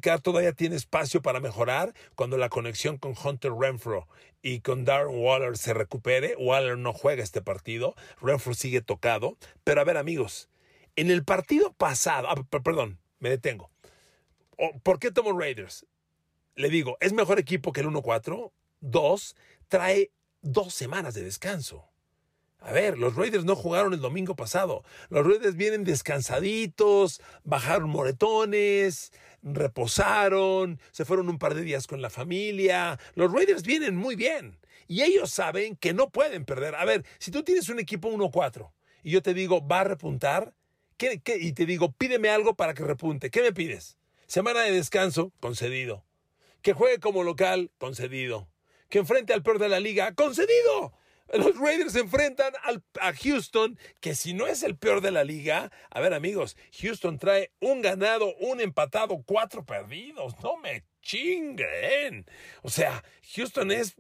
Carr 0.01 0.21
todavía 0.21 0.53
tiene 0.53 0.77
espacio 0.77 1.23
para 1.23 1.41
mejorar 1.41 1.95
cuando 2.15 2.37
la 2.39 2.49
conexión 2.49 2.99
con 2.99 3.15
Hunter 3.23 3.53
Renfro 3.53 4.09
y 4.43 4.61
con 4.61 4.85
Darren 4.85 5.19
Waller 5.19 5.57
se 5.57 5.75
recupere. 5.75 6.35
Waller 6.39 6.79
no 6.79 6.93
juega 6.93 7.23
este 7.23 7.43
partido, 7.43 7.95
Renfro 8.21 8.55
sigue 8.55 8.81
tocado. 8.81 9.37
Pero 9.65 9.81
a 9.81 9.85
ver 9.85 9.97
amigos, 9.97 10.49
en 10.97 11.11
el 11.11 11.25
partido 11.25 11.73
pasado, 11.73 12.29
ah, 12.29 12.45
perdón, 12.63 12.99
me 13.19 13.31
detengo. 13.31 13.71
¿Por 14.83 14.99
qué 14.99 15.11
tomo 15.11 15.39
Raiders? 15.39 15.87
Le 16.57 16.69
digo, 16.69 16.97
es 17.01 17.13
mejor 17.13 17.39
equipo 17.39 17.73
que 17.73 17.83
el 17.83 17.87
1-4. 17.87 18.53
Dos, 18.81 19.37
trae 19.69 20.11
dos 20.43 20.75
semanas 20.75 21.15
de 21.15 21.23
descanso. 21.23 21.88
A 22.61 22.73
ver, 22.73 22.99
los 22.99 23.15
Raiders 23.15 23.45
no 23.45 23.55
jugaron 23.55 23.95
el 23.95 24.01
domingo 24.01 24.35
pasado. 24.35 24.85
Los 25.11 25.27
Raiders 25.27 25.57
vienen 25.57 25.85
descansaditos, 25.85 27.21
bajaron 27.45 27.89
moretones, 27.89 29.13
reposaron, 29.43 30.81
se 30.91 31.05
fueron 31.05 31.29
un 31.29 31.39
par 31.39 31.55
de 31.55 31.63
días 31.63 31.87
con 31.87 32.03
la 32.03 32.11
familia. 32.11 32.99
Los 33.15 33.33
Raiders 33.33 33.63
vienen 33.63 33.97
muy 33.97 34.17
bien. 34.17 34.59
Y 34.89 35.03
ellos 35.03 35.31
saben 35.31 35.77
que 35.77 35.95
no 35.95 36.11
pueden 36.11 36.45
perder. 36.45 36.75
A 36.75 36.85
ver, 36.85 37.05
si 37.19 37.31
tú 37.31 37.43
tienes 37.43 37.69
un 37.69 37.79
equipo 37.79 38.11
1-4 38.11 38.73
y 39.03 39.13
yo 39.13 39.23
te 39.23 39.35
digo, 39.35 39.67
va 39.67 39.81
a 39.81 39.85
repuntar, 39.85 40.55
¿qué, 40.97 41.21
y 41.41 41.53
te 41.53 41.67
digo, 41.67 41.93
pídeme 41.93 42.29
algo 42.29 42.55
para 42.55 42.75
que 42.75 42.83
repunte. 42.83 43.31
¿Qué 43.31 43.43
me 43.43 43.53
pides? 43.53 43.99
Semana 44.27 44.63
de 44.63 44.73
descanso, 44.73 45.33
concedido. 45.41 46.05
Que 46.63 46.73
juegue 46.73 46.99
como 46.99 47.23
local, 47.23 47.71
concedido 47.79 48.49
que 48.89 48.99
enfrente 48.99 49.33
al 49.33 49.43
peor 49.43 49.59
de 49.59 49.69
la 49.69 49.81
liga. 49.81 50.15
¡Concedido! 50.15 50.93
Los 51.33 51.59
Raiders 51.59 51.95
enfrentan 51.97 52.55
a 53.01 53.13
Houston, 53.13 53.79
que 54.01 54.15
si 54.15 54.33
no 54.33 54.47
es 54.47 54.63
el 54.63 54.77
peor 54.77 55.01
de 55.03 55.11
la 55.11 55.25
liga, 55.25 55.71
a 55.91 56.01
ver 56.01 56.15
amigos, 56.15 56.57
Houston 56.81 57.19
trae 57.19 57.53
un 57.61 57.83
ganado, 57.83 58.35
un 58.37 58.61
empatado, 58.61 59.23
cuatro 59.27 59.65
perdidos. 59.65 60.35
No 60.43 60.57
me 60.57 60.85
chinguen. 61.03 62.27
O 62.63 62.71
sea, 62.71 63.05
Houston 63.35 63.71
es 63.73 63.97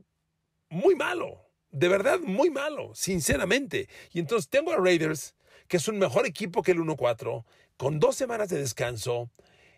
muy 0.71 0.95
malo. 0.95 1.45
De 1.71 1.89
verdad, 1.89 2.19
muy 2.21 2.49
malo, 2.51 2.95
sinceramente. 2.95 3.89
Y 4.13 4.21
entonces 4.21 4.49
tengo 4.49 4.73
a 4.73 4.79
Raiders, 4.79 5.35
que 5.69 5.77
es 5.77 5.87
un 5.87 5.99
mejor 5.99 6.27
equipo 6.27 6.63
que 6.63 6.73
el 6.73 6.79
1-4, 6.79 7.45
con 7.77 8.01
dos 8.01 8.17
semanas 8.17 8.49
de 8.49 8.59
descanso, 8.59 9.31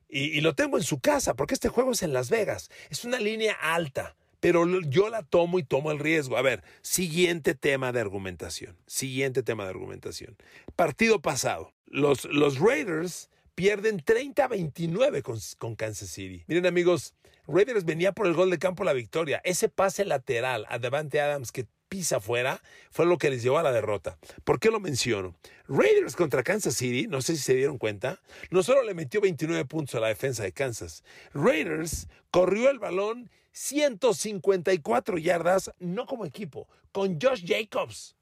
y, 0.09 0.25
y 0.37 0.40
lo 0.40 0.54
tengo 0.54 0.76
en 0.76 0.85
su 0.85 1.00
casa, 1.00 1.35
porque 1.35 1.54
este 1.54 1.69
juego 1.69 1.92
es 1.92 2.02
en 2.02 2.12
Las 2.12 2.30
Vegas. 2.30 2.71
Es 2.90 3.04
una 3.04 3.19
línea 3.19 3.54
alta 3.54 4.16
pero 4.40 4.66
yo 4.82 5.09
la 5.11 5.23
tomo 5.23 5.59
y 5.59 5.62
tomo 5.62 5.92
el 5.92 5.99
riesgo. 5.99 6.37
A 6.37 6.42
ver, 6.42 6.62
siguiente 6.82 7.54
tema 7.54 7.92
de 7.92 8.00
argumentación. 8.00 8.76
Siguiente 8.87 9.42
tema 9.42 9.64
de 9.64 9.70
argumentación. 9.70 10.37
Partido 10.76 11.20
pasado. 11.20 11.73
Los, 11.87 12.25
los 12.25 12.59
Raiders 12.59 13.30
pierden 13.54 14.02
30-29 14.02 15.23
con, 15.23 15.38
con 15.59 15.76
Kansas 15.76 16.09
City. 16.09 16.44
Miren 16.47 16.66
amigos, 16.66 17.14
Raiders 17.47 17.85
venía 17.85 18.12
por 18.12 18.26
el 18.26 18.35
gol 18.35 18.50
de 18.50 18.59
campo 18.59 18.85
la 18.85 18.92
victoria. 18.92 19.40
Ese 19.44 19.68
pase 19.68 20.04
lateral 20.04 20.66
a 20.68 20.78
Devante 20.78 21.20
Adams 21.20 21.52
que 21.52 21.66
pisa 21.90 22.16
afuera, 22.16 22.62
fue 22.90 23.04
lo 23.04 23.18
que 23.18 23.28
les 23.28 23.42
llevó 23.42 23.59
a 23.59 23.62
la 23.62 23.73
derrota. 23.73 24.16
¿Por 24.44 24.59
qué 24.59 24.70
lo 24.70 24.80
menciono? 24.80 25.35
Raiders 25.68 26.16
contra 26.16 26.42
Kansas 26.42 26.75
City, 26.75 27.06
no 27.06 27.20
sé 27.20 27.37
si 27.37 27.42
se 27.42 27.54
dieron 27.54 27.76
cuenta, 27.76 28.23
no 28.50 28.62
solo 28.62 28.82
le 28.82 28.94
metió 28.94 29.20
29 29.20 29.66
puntos 29.66 29.97
a 29.97 30.00
la 30.00 30.09
defensa 30.09 30.44
de 30.44 30.52
Kansas, 30.52 31.04
Raiders 31.35 32.09
corrió 32.30 32.70
el 32.70 32.78
balón 32.78 33.28
154 33.52 35.18
yardas, 35.18 35.73
no 35.80 36.06
como 36.06 36.25
equipo, 36.25 36.68
con 36.92 37.20
Josh 37.20 37.44
Jacobs. 37.44 38.16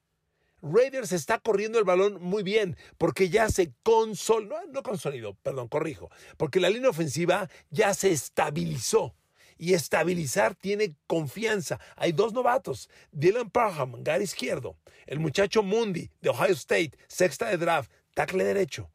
Raiders 0.60 1.12
está 1.12 1.38
corriendo 1.38 1.78
el 1.78 1.84
balón 1.84 2.20
muy 2.20 2.42
bien 2.42 2.76
porque 2.96 3.28
ya 3.28 3.48
se 3.48 3.72
consolidó, 3.82 4.56
no, 4.66 4.72
no 4.72 4.82
consolidó, 4.82 5.34
perdón, 5.34 5.68
corrijo, 5.68 6.10
porque 6.36 6.58
la 6.58 6.70
línea 6.70 6.90
ofensiva 6.90 7.48
ya 7.70 7.94
se 7.94 8.10
estabilizó. 8.10 9.14
Y 9.58 9.74
estabilizar 9.74 10.54
tiene 10.54 10.94
confianza. 11.06 11.78
Hay 11.96 12.12
dos 12.12 12.32
novatos, 12.32 12.88
Dylan 13.12 13.50
Parham, 13.50 14.02
gar 14.02 14.22
izquierdo, 14.22 14.78
el 15.06 15.18
muchacho 15.18 15.62
Mundi 15.62 16.10
de 16.20 16.30
Ohio 16.30 16.54
State, 16.54 16.92
sexta 17.08 17.48
de 17.48 17.58
draft, 17.58 17.90
tackle 18.14 18.44
derecho. 18.44 18.90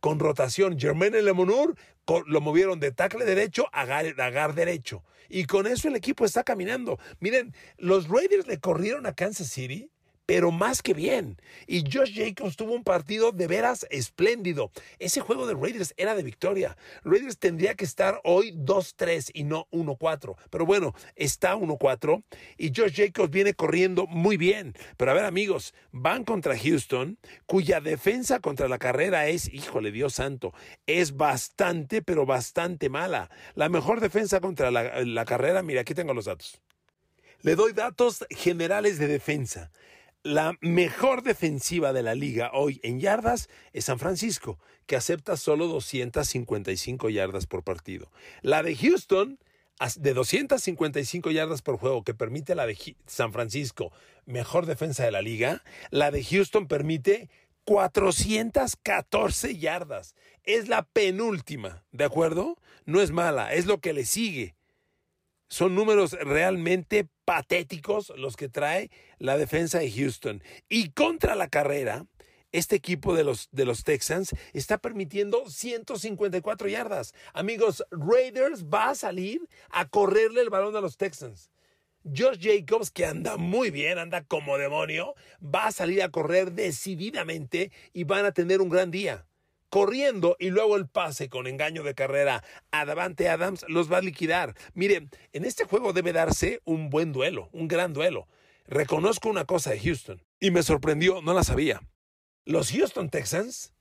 Con 0.00 0.18
rotación, 0.18 0.80
Jermaine 0.80 1.22
Lemonur 1.22 1.76
lo 2.26 2.40
movieron 2.40 2.80
de 2.80 2.90
tackle 2.90 3.24
derecho 3.24 3.66
a 3.72 3.84
gar 3.84 4.54
derecho. 4.54 5.04
Y 5.28 5.44
con 5.44 5.66
eso 5.66 5.88
el 5.88 5.96
equipo 5.96 6.24
está 6.24 6.42
caminando. 6.42 6.98
Miren, 7.20 7.54
los 7.78 8.08
Raiders 8.08 8.46
le 8.46 8.58
corrieron 8.58 9.06
a 9.06 9.14
Kansas 9.14 9.48
City 9.48 9.90
pero 10.26 10.50
más 10.50 10.82
que 10.82 10.94
bien. 10.94 11.36
Y 11.66 11.84
Josh 11.90 12.14
Jacobs 12.14 12.56
tuvo 12.56 12.74
un 12.74 12.84
partido 12.84 13.32
de 13.32 13.46
veras 13.46 13.86
espléndido. 13.90 14.70
Ese 14.98 15.20
juego 15.20 15.46
de 15.46 15.54
Raiders 15.54 15.94
era 15.96 16.14
de 16.14 16.22
victoria. 16.22 16.76
Raiders 17.04 17.38
tendría 17.38 17.74
que 17.74 17.84
estar 17.84 18.20
hoy 18.24 18.52
2-3 18.52 19.30
y 19.34 19.44
no 19.44 19.66
1-4. 19.72 20.36
Pero 20.50 20.66
bueno, 20.66 20.94
está 21.16 21.56
1-4 21.56 22.22
y 22.56 22.72
Josh 22.74 22.94
Jacobs 22.96 23.30
viene 23.30 23.54
corriendo 23.54 24.06
muy 24.06 24.36
bien. 24.36 24.74
Pero 24.96 25.10
a 25.10 25.14
ver 25.14 25.24
amigos, 25.24 25.74
van 25.90 26.24
contra 26.24 26.58
Houston, 26.58 27.18
cuya 27.46 27.80
defensa 27.80 28.40
contra 28.40 28.68
la 28.68 28.78
carrera 28.78 29.26
es, 29.28 29.52
híjole 29.52 29.92
Dios 29.92 30.14
santo, 30.14 30.54
es 30.86 31.16
bastante, 31.16 32.02
pero 32.02 32.26
bastante 32.26 32.88
mala. 32.88 33.30
La 33.54 33.68
mejor 33.68 34.00
defensa 34.00 34.40
contra 34.40 34.70
la, 34.70 35.02
la 35.04 35.24
carrera, 35.24 35.62
mira, 35.62 35.80
aquí 35.80 35.94
tengo 35.94 36.14
los 36.14 36.26
datos. 36.26 36.60
Le 37.40 37.56
doy 37.56 37.72
datos 37.72 38.24
generales 38.30 38.98
de 38.98 39.08
defensa. 39.08 39.72
La 40.24 40.56
mejor 40.60 41.24
defensiva 41.24 41.92
de 41.92 42.04
la 42.04 42.14
liga 42.14 42.52
hoy 42.54 42.78
en 42.84 43.00
yardas 43.00 43.48
es 43.72 43.86
San 43.86 43.98
Francisco, 43.98 44.60
que 44.86 44.94
acepta 44.94 45.36
solo 45.36 45.66
255 45.66 47.10
yardas 47.10 47.46
por 47.46 47.64
partido. 47.64 48.08
La 48.40 48.62
de 48.62 48.76
Houston, 48.76 49.40
de 49.96 50.14
255 50.14 51.32
yardas 51.32 51.60
por 51.60 51.76
juego, 51.76 52.04
que 52.04 52.14
permite 52.14 52.54
la 52.54 52.66
de 52.66 52.96
San 53.04 53.32
Francisco, 53.32 53.90
mejor 54.24 54.66
defensa 54.66 55.04
de 55.04 55.10
la 55.10 55.22
liga, 55.22 55.64
la 55.90 56.12
de 56.12 56.22
Houston 56.22 56.68
permite 56.68 57.28
414 57.64 59.58
yardas. 59.58 60.14
Es 60.44 60.68
la 60.68 60.84
penúltima, 60.84 61.82
¿de 61.90 62.04
acuerdo? 62.04 62.58
No 62.84 63.00
es 63.00 63.10
mala, 63.10 63.54
es 63.54 63.66
lo 63.66 63.80
que 63.80 63.92
le 63.92 64.04
sigue. 64.04 64.54
Son 65.52 65.74
números 65.74 66.12
realmente 66.12 67.08
patéticos 67.26 68.10
los 68.16 68.36
que 68.36 68.48
trae 68.48 68.90
la 69.18 69.36
defensa 69.36 69.80
de 69.80 69.92
Houston. 69.92 70.42
Y 70.70 70.92
contra 70.92 71.34
la 71.34 71.46
carrera, 71.46 72.06
este 72.52 72.76
equipo 72.76 73.14
de 73.14 73.22
los, 73.22 73.50
de 73.52 73.66
los 73.66 73.84
Texans 73.84 74.34
está 74.54 74.78
permitiendo 74.78 75.46
154 75.46 76.68
yardas. 76.68 77.12
Amigos, 77.34 77.84
Raiders 77.90 78.64
va 78.64 78.88
a 78.88 78.94
salir 78.94 79.46
a 79.68 79.86
correrle 79.90 80.40
el 80.40 80.48
balón 80.48 80.74
a 80.74 80.80
los 80.80 80.96
Texans. 80.96 81.50
Josh 82.02 82.38
Jacobs, 82.40 82.90
que 82.90 83.04
anda 83.04 83.36
muy 83.36 83.70
bien, 83.70 83.98
anda 83.98 84.24
como 84.24 84.56
demonio, 84.56 85.14
va 85.42 85.66
a 85.66 85.72
salir 85.72 86.02
a 86.02 86.08
correr 86.08 86.52
decididamente 86.52 87.72
y 87.92 88.04
van 88.04 88.24
a 88.24 88.32
tener 88.32 88.62
un 88.62 88.70
gran 88.70 88.90
día 88.90 89.26
corriendo 89.72 90.36
y 90.38 90.50
luego 90.50 90.76
el 90.76 90.86
pase 90.86 91.30
con 91.30 91.46
engaño 91.46 91.82
de 91.82 91.94
carrera 91.94 92.44
a 92.72 92.84
Davante 92.84 93.30
Adams 93.30 93.64
los 93.68 93.90
va 93.90 93.96
a 93.96 94.02
liquidar. 94.02 94.54
Mire, 94.74 95.08
en 95.32 95.46
este 95.46 95.64
juego 95.64 95.94
debe 95.94 96.12
darse 96.12 96.60
un 96.66 96.90
buen 96.90 97.10
duelo, 97.10 97.48
un 97.52 97.68
gran 97.68 97.94
duelo. 97.94 98.28
Reconozco 98.66 99.30
una 99.30 99.46
cosa 99.46 99.70
de 99.70 99.80
Houston 99.80 100.22
y 100.38 100.50
me 100.50 100.62
sorprendió, 100.62 101.22
no 101.22 101.32
la 101.32 101.42
sabía. 101.42 101.80
Los 102.44 102.70
Houston 102.70 103.08
Texans, 103.08 103.72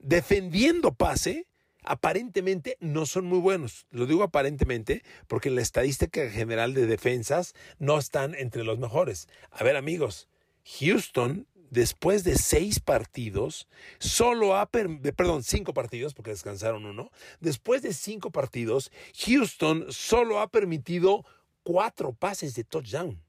defendiendo 0.00 0.92
pase, 0.92 1.46
aparentemente 1.84 2.76
no 2.80 3.06
son 3.06 3.26
muy 3.26 3.38
buenos. 3.38 3.86
Lo 3.90 4.06
digo 4.06 4.24
aparentemente 4.24 5.04
porque 5.28 5.50
en 5.50 5.54
la 5.54 5.62
estadística 5.62 6.28
general 6.30 6.74
de 6.74 6.86
defensas 6.86 7.54
no 7.78 7.96
están 7.96 8.34
entre 8.34 8.64
los 8.64 8.80
mejores. 8.80 9.28
A 9.52 9.62
ver 9.62 9.76
amigos, 9.76 10.28
Houston 10.80 11.46
después 11.72 12.22
de 12.22 12.36
seis 12.36 12.80
partidos, 12.80 13.66
solo 13.98 14.56
ha, 14.56 14.66
perdón, 14.66 15.42
cinco 15.42 15.72
partidos, 15.72 16.12
porque 16.12 16.30
descansaron 16.30 16.84
uno, 16.84 17.10
después 17.40 17.80
de 17.80 17.94
cinco 17.94 18.30
partidos, 18.30 18.92
Houston 19.24 19.86
solo 19.88 20.40
ha 20.40 20.48
permitido 20.48 21.24
cuatro 21.62 22.12
pases 22.12 22.54
de 22.54 22.64
touchdown. 22.64 23.22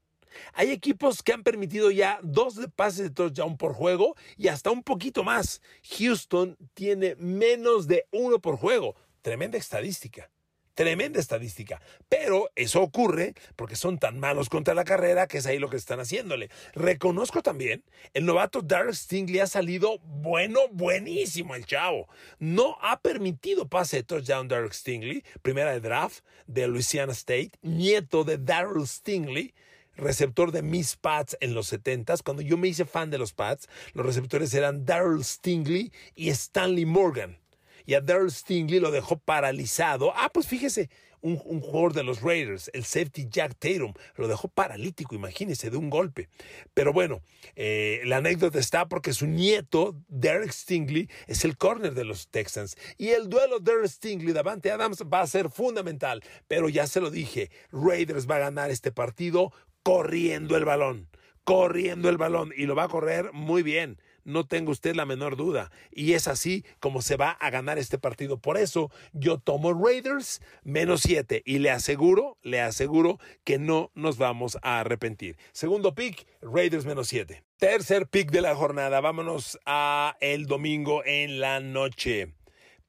Hay 0.52 0.72
equipos 0.72 1.22
que 1.22 1.32
han 1.32 1.42
permitido 1.42 1.90
ya 1.90 2.18
dos 2.22 2.58
pases 2.76 3.04
de 3.04 3.10
touchdown 3.10 3.56
por 3.56 3.72
juego 3.72 4.14
y 4.36 4.48
hasta 4.48 4.70
un 4.70 4.82
poquito 4.82 5.24
más. 5.24 5.62
Houston 5.96 6.58
tiene 6.74 7.14
menos 7.16 7.86
de 7.86 8.06
uno 8.10 8.40
por 8.40 8.56
juego. 8.56 8.94
Tremenda 9.22 9.56
estadística. 9.56 10.30
Tremenda 10.74 11.20
estadística. 11.20 11.80
Pero 12.08 12.50
eso 12.56 12.82
ocurre 12.82 13.34
porque 13.56 13.76
son 13.76 13.98
tan 13.98 14.18
malos 14.18 14.48
contra 14.48 14.74
la 14.74 14.84
carrera 14.84 15.26
que 15.26 15.38
es 15.38 15.46
ahí 15.46 15.58
lo 15.58 15.70
que 15.70 15.76
están 15.76 16.00
haciéndole. 16.00 16.50
Reconozco 16.74 17.42
también, 17.42 17.84
el 18.12 18.26
novato 18.26 18.60
Darrell 18.60 18.94
Stingley 18.94 19.40
ha 19.40 19.46
salido 19.46 19.98
bueno, 20.00 20.60
buenísimo 20.72 21.54
el 21.54 21.64
chavo. 21.64 22.08
No 22.38 22.76
ha 22.82 23.00
permitido 23.00 23.68
pase 23.68 23.98
de 23.98 24.02
touchdown 24.02 24.48
Darrell 24.48 24.72
Stingley, 24.72 25.24
primera 25.42 25.72
de 25.72 25.80
draft 25.80 26.24
de 26.46 26.66
Louisiana 26.66 27.12
State, 27.12 27.52
nieto 27.62 28.24
de 28.24 28.38
Darrell 28.38 28.86
Stingley 28.86 29.54
receptor 29.96 30.50
de 30.50 30.62
Miss 30.62 30.96
Pats 30.96 31.36
en 31.40 31.54
los 31.54 31.72
70s. 31.72 32.22
Cuando 32.24 32.42
yo 32.42 32.56
me 32.56 32.66
hice 32.66 32.84
fan 32.84 33.10
de 33.10 33.18
los 33.18 33.32
Pats, 33.32 33.68
los 33.92 34.04
receptores 34.04 34.52
eran 34.54 34.84
Darrell 34.84 35.24
Stingley 35.24 35.92
y 36.16 36.30
Stanley 36.30 36.84
Morgan 36.84 37.38
y 37.86 37.94
a 37.94 38.00
Daryl 38.00 38.30
Stingley 38.30 38.80
lo 38.80 38.90
dejó 38.90 39.18
paralizado. 39.18 40.12
Ah, 40.16 40.30
pues 40.32 40.46
fíjese, 40.46 40.88
un, 41.24 41.38
jugador 41.38 41.94
de 41.94 42.02
los 42.02 42.20
Raiders, 42.20 42.70
el 42.74 42.84
safety 42.84 43.26
Jack 43.30 43.54
Tatum, 43.58 43.94
lo 44.16 44.28
dejó 44.28 44.48
paralítico, 44.48 45.14
imagínese, 45.14 45.70
de 45.70 45.78
un 45.78 45.88
golpe. 45.88 46.28
Pero 46.74 46.92
bueno, 46.92 47.22
eh, 47.56 48.02
la 48.04 48.18
anécdota 48.18 48.58
está 48.58 48.88
porque 48.88 49.14
su 49.14 49.26
nieto, 49.26 49.96
Derek 50.08 50.52
Stingley, 50.52 51.08
es 51.26 51.46
el 51.46 51.56
corner 51.56 51.94
de 51.94 52.04
los 52.04 52.28
Texans. 52.28 52.76
Y 52.98 53.08
el 53.08 53.30
duelo 53.30 53.58
Derek 53.58 53.86
Stingley, 53.86 54.34
Davante 54.34 54.70
Adams, 54.70 55.02
va 55.02 55.22
a 55.22 55.26
ser 55.26 55.48
fundamental. 55.48 56.22
Pero 56.46 56.68
ya 56.68 56.86
se 56.86 57.00
lo 57.00 57.10
dije, 57.10 57.50
Raiders 57.72 58.28
va 58.28 58.36
a 58.36 58.40
ganar 58.40 58.70
este 58.70 58.92
partido 58.92 59.50
corriendo 59.82 60.58
el 60.58 60.66
balón. 60.66 61.08
Corriendo 61.44 62.10
el 62.10 62.18
balón. 62.18 62.52
Y 62.54 62.66
lo 62.66 62.74
va 62.74 62.84
a 62.84 62.88
correr 62.88 63.32
muy 63.32 63.62
bien 63.62 63.98
no 64.24 64.46
tengo 64.46 64.72
usted 64.72 64.94
la 64.94 65.06
menor 65.06 65.36
duda. 65.36 65.70
Y 65.90 66.12
es 66.12 66.28
así 66.28 66.64
como 66.80 67.02
se 67.02 67.16
va 67.16 67.30
a 67.30 67.50
ganar 67.50 67.78
este 67.78 67.98
partido. 67.98 68.38
Por 68.38 68.58
eso 68.58 68.90
yo 69.12 69.38
tomo 69.38 69.72
Raiders 69.72 70.40
menos 70.62 71.02
7 71.02 71.42
y 71.44 71.58
le 71.58 71.70
aseguro, 71.70 72.38
le 72.42 72.60
aseguro 72.60 73.18
que 73.44 73.58
no 73.58 73.90
nos 73.94 74.18
vamos 74.18 74.58
a 74.62 74.80
arrepentir. 74.80 75.36
Segundo 75.52 75.94
pick, 75.94 76.26
Raiders 76.40 76.86
menos 76.86 77.08
7. 77.08 77.44
Tercer 77.58 78.08
pick 78.08 78.30
de 78.30 78.40
la 78.40 78.54
jornada, 78.54 79.00
vámonos 79.00 79.58
a 79.64 80.16
el 80.20 80.46
domingo 80.46 81.04
en 81.04 81.40
la 81.40 81.60
noche. 81.60 82.34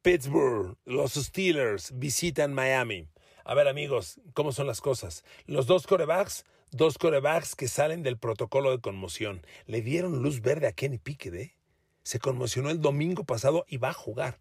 Pittsburgh, 0.01 0.77
los 0.85 1.13
Steelers 1.13 1.91
visitan 1.97 2.53
Miami. 2.53 3.07
A 3.45 3.53
ver 3.53 3.69
amigos, 3.69 4.19
¿cómo 4.33 4.51
son 4.51 4.67
las 4.67 4.81
cosas? 4.81 5.23
Los 5.45 5.67
dos 5.67 5.87
corebacks 5.87 6.43
Dos 6.71 6.97
corebacks 6.97 7.55
que 7.55 7.69
salen 7.69 8.03
del 8.03 8.17
protocolo 8.17 8.71
de 8.71 8.81
conmoción. 8.81 9.45
Le 9.65 9.81
dieron 9.81 10.21
luz 10.21 10.41
verde 10.41 10.67
a 10.67 10.73
Kenny 10.73 10.97
Pickett, 10.97 11.33
¿eh? 11.35 11.55
Se 12.03 12.19
conmocionó 12.19 12.69
el 12.69 12.81
domingo 12.81 13.23
pasado 13.23 13.65
y 13.69 13.77
va 13.77 13.91
a 13.91 13.93
jugar. 13.93 14.39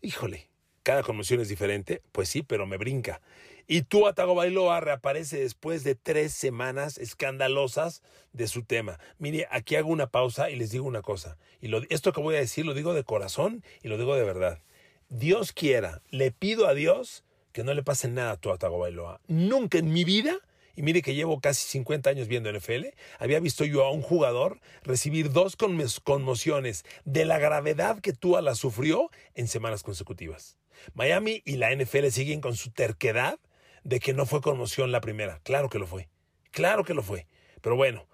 Híjole, 0.00 0.48
cada 0.82 1.02
conmoción 1.02 1.40
es 1.40 1.48
diferente, 1.50 2.00
pues 2.12 2.28
sí, 2.30 2.42
pero 2.42 2.64
me 2.64 2.78
brinca. 2.78 3.20
Y 3.66 3.82
tú, 3.82 4.06
Atago 4.06 4.34
Bailoa, 4.34 4.80
reaparece 4.80 5.40
después 5.40 5.84
de 5.84 5.94
tres 5.94 6.32
semanas 6.32 6.96
escandalosas 6.96 8.02
de 8.32 8.46
su 8.46 8.62
tema. 8.62 8.98
Mire, 9.18 9.46
aquí 9.50 9.76
hago 9.76 9.90
una 9.90 10.06
pausa 10.06 10.50
y 10.50 10.56
les 10.56 10.70
digo 10.70 10.86
una 10.86 11.02
cosa. 11.02 11.36
Y 11.60 11.70
esto 11.92 12.12
que 12.12 12.20
voy 12.22 12.36
a 12.36 12.40
decir 12.40 12.64
lo 12.64 12.72
digo 12.72 12.94
de 12.94 13.04
corazón 13.04 13.62
y 13.82 13.88
lo 13.88 13.98
digo 13.98 14.14
de 14.16 14.24
verdad. 14.24 14.62
Dios 15.10 15.52
quiera, 15.52 16.00
le 16.08 16.30
pido 16.30 16.66
a 16.66 16.74
Dios 16.74 17.23
que 17.54 17.62
no 17.62 17.72
le 17.72 17.84
pase 17.84 18.08
nada 18.08 18.32
a 18.32 18.36
tu 18.36 18.50
Atago 18.50 18.80
Bailoa. 18.80 19.20
Nunca 19.28 19.78
en 19.78 19.92
mi 19.92 20.02
vida 20.04 20.40
y 20.74 20.82
mire 20.82 21.02
que 21.02 21.14
llevo 21.14 21.40
casi 21.40 21.68
50 21.68 22.10
años 22.10 22.26
viendo 22.26 22.52
NFL, 22.52 22.86
había 23.20 23.38
visto 23.38 23.64
yo 23.64 23.84
a 23.84 23.92
un 23.92 24.02
jugador 24.02 24.60
recibir 24.82 25.30
dos 25.30 25.56
conmociones 25.56 26.84
de 27.04 27.24
la 27.24 27.38
gravedad 27.38 28.00
que 28.00 28.12
Tua 28.12 28.42
la 28.42 28.56
sufrió 28.56 29.08
en 29.36 29.46
semanas 29.46 29.84
consecutivas. 29.84 30.58
Miami 30.94 31.42
y 31.44 31.56
la 31.56 31.72
NFL 31.72 32.08
siguen 32.08 32.40
con 32.40 32.56
su 32.56 32.72
terquedad 32.72 33.38
de 33.84 34.00
que 34.00 34.14
no 34.14 34.26
fue 34.26 34.40
conmoción 34.40 34.90
la 34.90 35.00
primera. 35.00 35.38
Claro 35.44 35.68
que 35.68 35.78
lo 35.78 35.86
fue. 35.86 36.08
Claro 36.50 36.82
que 36.82 36.94
lo 36.94 37.04
fue. 37.04 37.28
Pero 37.60 37.76
bueno, 37.76 38.08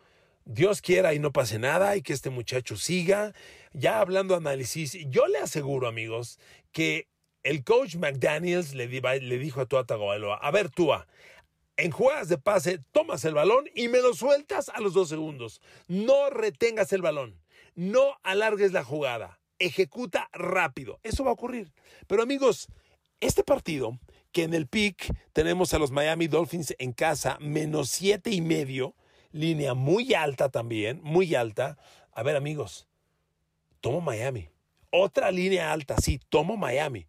Dios 0.45 0.83
quiera 0.83 1.15
y 1.15 1.19
no 1.19 1.33
pase 1.33 1.59
nada 1.59 1.97
y 1.97 2.03
que 2.03 2.13
este 2.13 2.29
muchacho 2.29 2.77
siga. 2.77 3.33
Ya 3.73 4.01
hablando 4.01 4.37
análisis, 4.37 4.99
yo 5.09 5.27
le 5.29 5.39
aseguro, 5.39 5.89
amigos, 5.89 6.39
que 6.73 7.09
el 7.43 7.65
coach 7.65 7.97
McDaniels 7.97 8.75
le, 8.75 8.87
le 8.89 9.39
dijo 9.39 9.61
a 9.61 9.67
Tua 9.67 9.85
Tagovailoa, 9.85 10.37
a 10.37 10.51
ver 10.51 10.71
Tua, 10.71 11.07
en 11.77 11.91
jugadas 11.91 12.29
de 12.29 12.39
pase 12.39 12.81
tomas 12.93 13.25
el 13.25 13.35
balón 13.35 13.65
y 13.75 13.89
me 13.89 14.01
lo 14.01 14.15
sueltas 14.15 14.69
a 14.69 14.81
los 14.81 14.93
dos 14.93 15.09
segundos. 15.09 15.63
No 15.89 16.29
retengas 16.29 16.93
el 16.93 17.01
balón, 17.01 17.41
no 17.75 18.19
alargues 18.23 18.73
la 18.73 18.85
jugada, 18.85 19.41
ejecuta 19.59 20.29
rápido. 20.33 21.01
Eso 21.03 21.25
va 21.25 21.31
a 21.31 21.35
ocurrir. 21.35 21.73
Pero 22.07 22.23
amigos, 22.23 22.69
este 23.21 23.45
partido, 23.45 23.99
que 24.33 24.43
en 24.43 24.55
el 24.55 24.67
pick 24.67 25.15
tenemos 25.33 25.73
a 25.73 25.79
los 25.79 25.91
Miami 25.91 26.27
Dolphins 26.27 26.75
en 26.79 26.93
casa, 26.93 27.39
menos 27.41 27.89
siete 27.89 28.31
y 28.31 28.43
medio, 28.43 28.95
línea 29.33 29.75
muy 29.75 30.13
alta 30.15 30.51
también, 30.51 31.01
muy 31.03 31.35
alta. 31.35 31.79
A 32.13 32.23
ver 32.23 32.37
amigos, 32.37 32.89
tomo 33.81 34.01
Miami. 34.01 34.49
Otra 34.91 35.31
línea 35.31 35.73
alta, 35.73 35.97
sí, 35.97 36.21
tomo 36.29 36.57
Miami. 36.57 37.07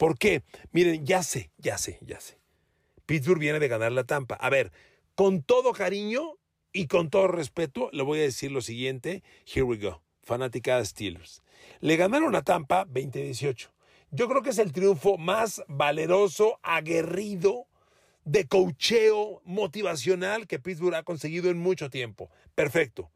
¿Por 0.00 0.16
qué? 0.16 0.42
Miren, 0.72 1.04
ya 1.04 1.22
sé, 1.22 1.50
ya 1.58 1.76
sé, 1.76 1.98
ya 2.00 2.18
sé. 2.20 2.38
Pittsburgh 3.04 3.38
viene 3.38 3.58
de 3.58 3.68
ganar 3.68 3.92
la 3.92 4.04
Tampa. 4.04 4.34
A 4.36 4.48
ver, 4.48 4.72
con 5.14 5.42
todo 5.42 5.74
cariño 5.74 6.38
y 6.72 6.86
con 6.86 7.10
todo 7.10 7.28
respeto, 7.28 7.90
le 7.92 8.02
voy 8.02 8.20
a 8.20 8.22
decir 8.22 8.50
lo 8.50 8.62
siguiente. 8.62 9.22
Here 9.44 9.62
we 9.62 9.76
go. 9.76 10.00
Fanática 10.22 10.82
Steelers. 10.86 11.42
Le 11.80 11.98
ganaron 11.98 12.34
a 12.34 12.40
Tampa 12.40 12.86
20-18. 12.86 13.68
Yo 14.10 14.26
creo 14.26 14.40
que 14.40 14.48
es 14.48 14.58
el 14.58 14.72
triunfo 14.72 15.18
más 15.18 15.62
valeroso, 15.68 16.58
aguerrido, 16.62 17.66
de 18.24 18.46
cocheo 18.46 19.42
motivacional 19.44 20.46
que 20.46 20.58
Pittsburgh 20.58 20.94
ha 20.94 21.02
conseguido 21.02 21.50
en 21.50 21.58
mucho 21.58 21.90
tiempo. 21.90 22.30
Perfecto. 22.54 23.10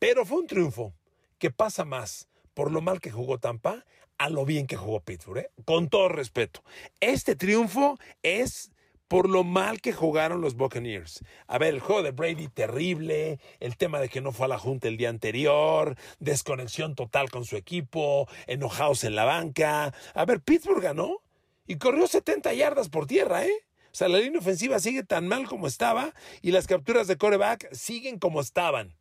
Pero 0.00 0.26
fue 0.26 0.38
un 0.38 0.48
triunfo 0.48 0.92
que 1.38 1.52
pasa 1.52 1.84
más 1.84 2.28
por 2.56 2.72
lo 2.72 2.80
mal 2.80 3.00
que 3.02 3.10
jugó 3.10 3.38
Tampa 3.38 3.84
a 4.16 4.30
lo 4.30 4.46
bien 4.46 4.66
que 4.66 4.76
jugó 4.76 5.00
Pittsburgh, 5.00 5.40
¿eh? 5.40 5.50
con 5.66 5.90
todo 5.90 6.08
respeto. 6.08 6.64
Este 7.00 7.36
triunfo 7.36 7.98
es 8.22 8.72
por 9.08 9.28
lo 9.28 9.44
mal 9.44 9.82
que 9.82 9.92
jugaron 9.92 10.40
los 10.40 10.54
Buccaneers. 10.54 11.22
A 11.48 11.58
ver, 11.58 11.74
el 11.74 11.80
juego 11.80 12.02
de 12.02 12.12
Brady 12.12 12.48
terrible, 12.48 13.38
el 13.60 13.76
tema 13.76 14.00
de 14.00 14.08
que 14.08 14.22
no 14.22 14.32
fue 14.32 14.46
a 14.46 14.48
la 14.48 14.58
junta 14.58 14.88
el 14.88 14.96
día 14.96 15.10
anterior, 15.10 15.96
desconexión 16.18 16.94
total 16.94 17.30
con 17.30 17.44
su 17.44 17.56
equipo, 17.56 18.26
enojados 18.46 19.04
en 19.04 19.16
la 19.16 19.26
banca. 19.26 19.92
A 20.14 20.24
ver, 20.24 20.40
Pittsburgh 20.40 20.82
ganó 20.82 21.18
y 21.66 21.76
corrió 21.76 22.06
70 22.06 22.54
yardas 22.54 22.88
por 22.88 23.06
tierra, 23.06 23.44
¿eh? 23.44 23.52
O 23.92 23.98
sea, 23.98 24.08
la 24.08 24.18
línea 24.18 24.40
ofensiva 24.40 24.78
sigue 24.78 25.02
tan 25.04 25.28
mal 25.28 25.46
como 25.46 25.66
estaba 25.66 26.14
y 26.40 26.52
las 26.52 26.66
capturas 26.66 27.06
de 27.06 27.18
coreback 27.18 27.70
siguen 27.72 28.18
como 28.18 28.40
estaban. 28.40 28.96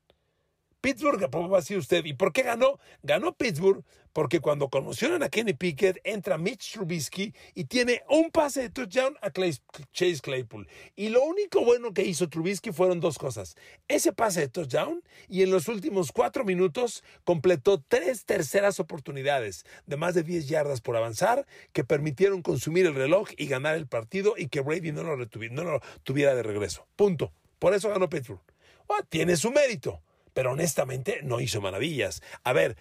Pittsburgh, 0.85 1.31
¿cómo 1.31 1.55
así 1.55 1.75
usted? 1.75 2.05
¿Y 2.05 2.13
por 2.13 2.31
qué 2.31 2.43
ganó? 2.43 2.77
Ganó 3.01 3.33
Pittsburgh 3.33 3.83
porque 4.13 4.39
cuando 4.39 4.69
conmocionan 4.69 5.23
a 5.23 5.29
Kenny 5.29 5.53
Pickett, 5.53 5.99
entra 6.03 6.37
Mitch 6.37 6.73
Trubisky 6.73 7.33
y 7.55 7.63
tiene 7.63 8.03
un 8.07 8.29
pase 8.29 8.61
de 8.61 8.69
touchdown 8.69 9.17
a 9.23 9.31
Chase 9.31 10.21
Claypool. 10.21 10.67
Y 10.95 11.09
lo 11.09 11.23
único 11.23 11.65
bueno 11.65 11.91
que 11.91 12.03
hizo 12.03 12.29
Trubisky 12.29 12.71
fueron 12.71 12.99
dos 12.99 13.17
cosas. 13.17 13.55
Ese 13.87 14.13
pase 14.13 14.41
de 14.41 14.47
touchdown 14.47 15.01
y 15.27 15.41
en 15.41 15.49
los 15.49 15.69
últimos 15.69 16.11
cuatro 16.11 16.45
minutos 16.45 17.03
completó 17.23 17.81
tres 17.81 18.25
terceras 18.25 18.79
oportunidades 18.79 19.65
de 19.87 19.97
más 19.97 20.13
de 20.13 20.21
10 20.21 20.47
yardas 20.47 20.81
por 20.81 20.95
avanzar 20.95 21.47
que 21.73 21.83
permitieron 21.83 22.43
consumir 22.43 22.85
el 22.85 22.93
reloj 22.93 23.29
y 23.37 23.47
ganar 23.47 23.75
el 23.75 23.87
partido 23.87 24.35
y 24.37 24.49
que 24.49 24.61
Brady 24.61 24.91
no 24.91 25.01
lo, 25.01 25.17
no 25.17 25.63
lo 25.63 25.81
tuviera 26.03 26.35
de 26.35 26.43
regreso. 26.43 26.85
Punto. 26.95 27.33
Por 27.57 27.73
eso 27.73 27.89
ganó 27.89 28.07
Pittsburgh. 28.07 28.43
Oh, 28.85 29.01
tiene 29.09 29.35
su 29.35 29.49
mérito 29.49 30.03
pero 30.35 30.51
honestamente 30.51 31.21
no 31.23 31.39
hizo 31.39 31.61
maravillas. 31.61 32.21
A 32.43 32.51
ver, 32.51 32.75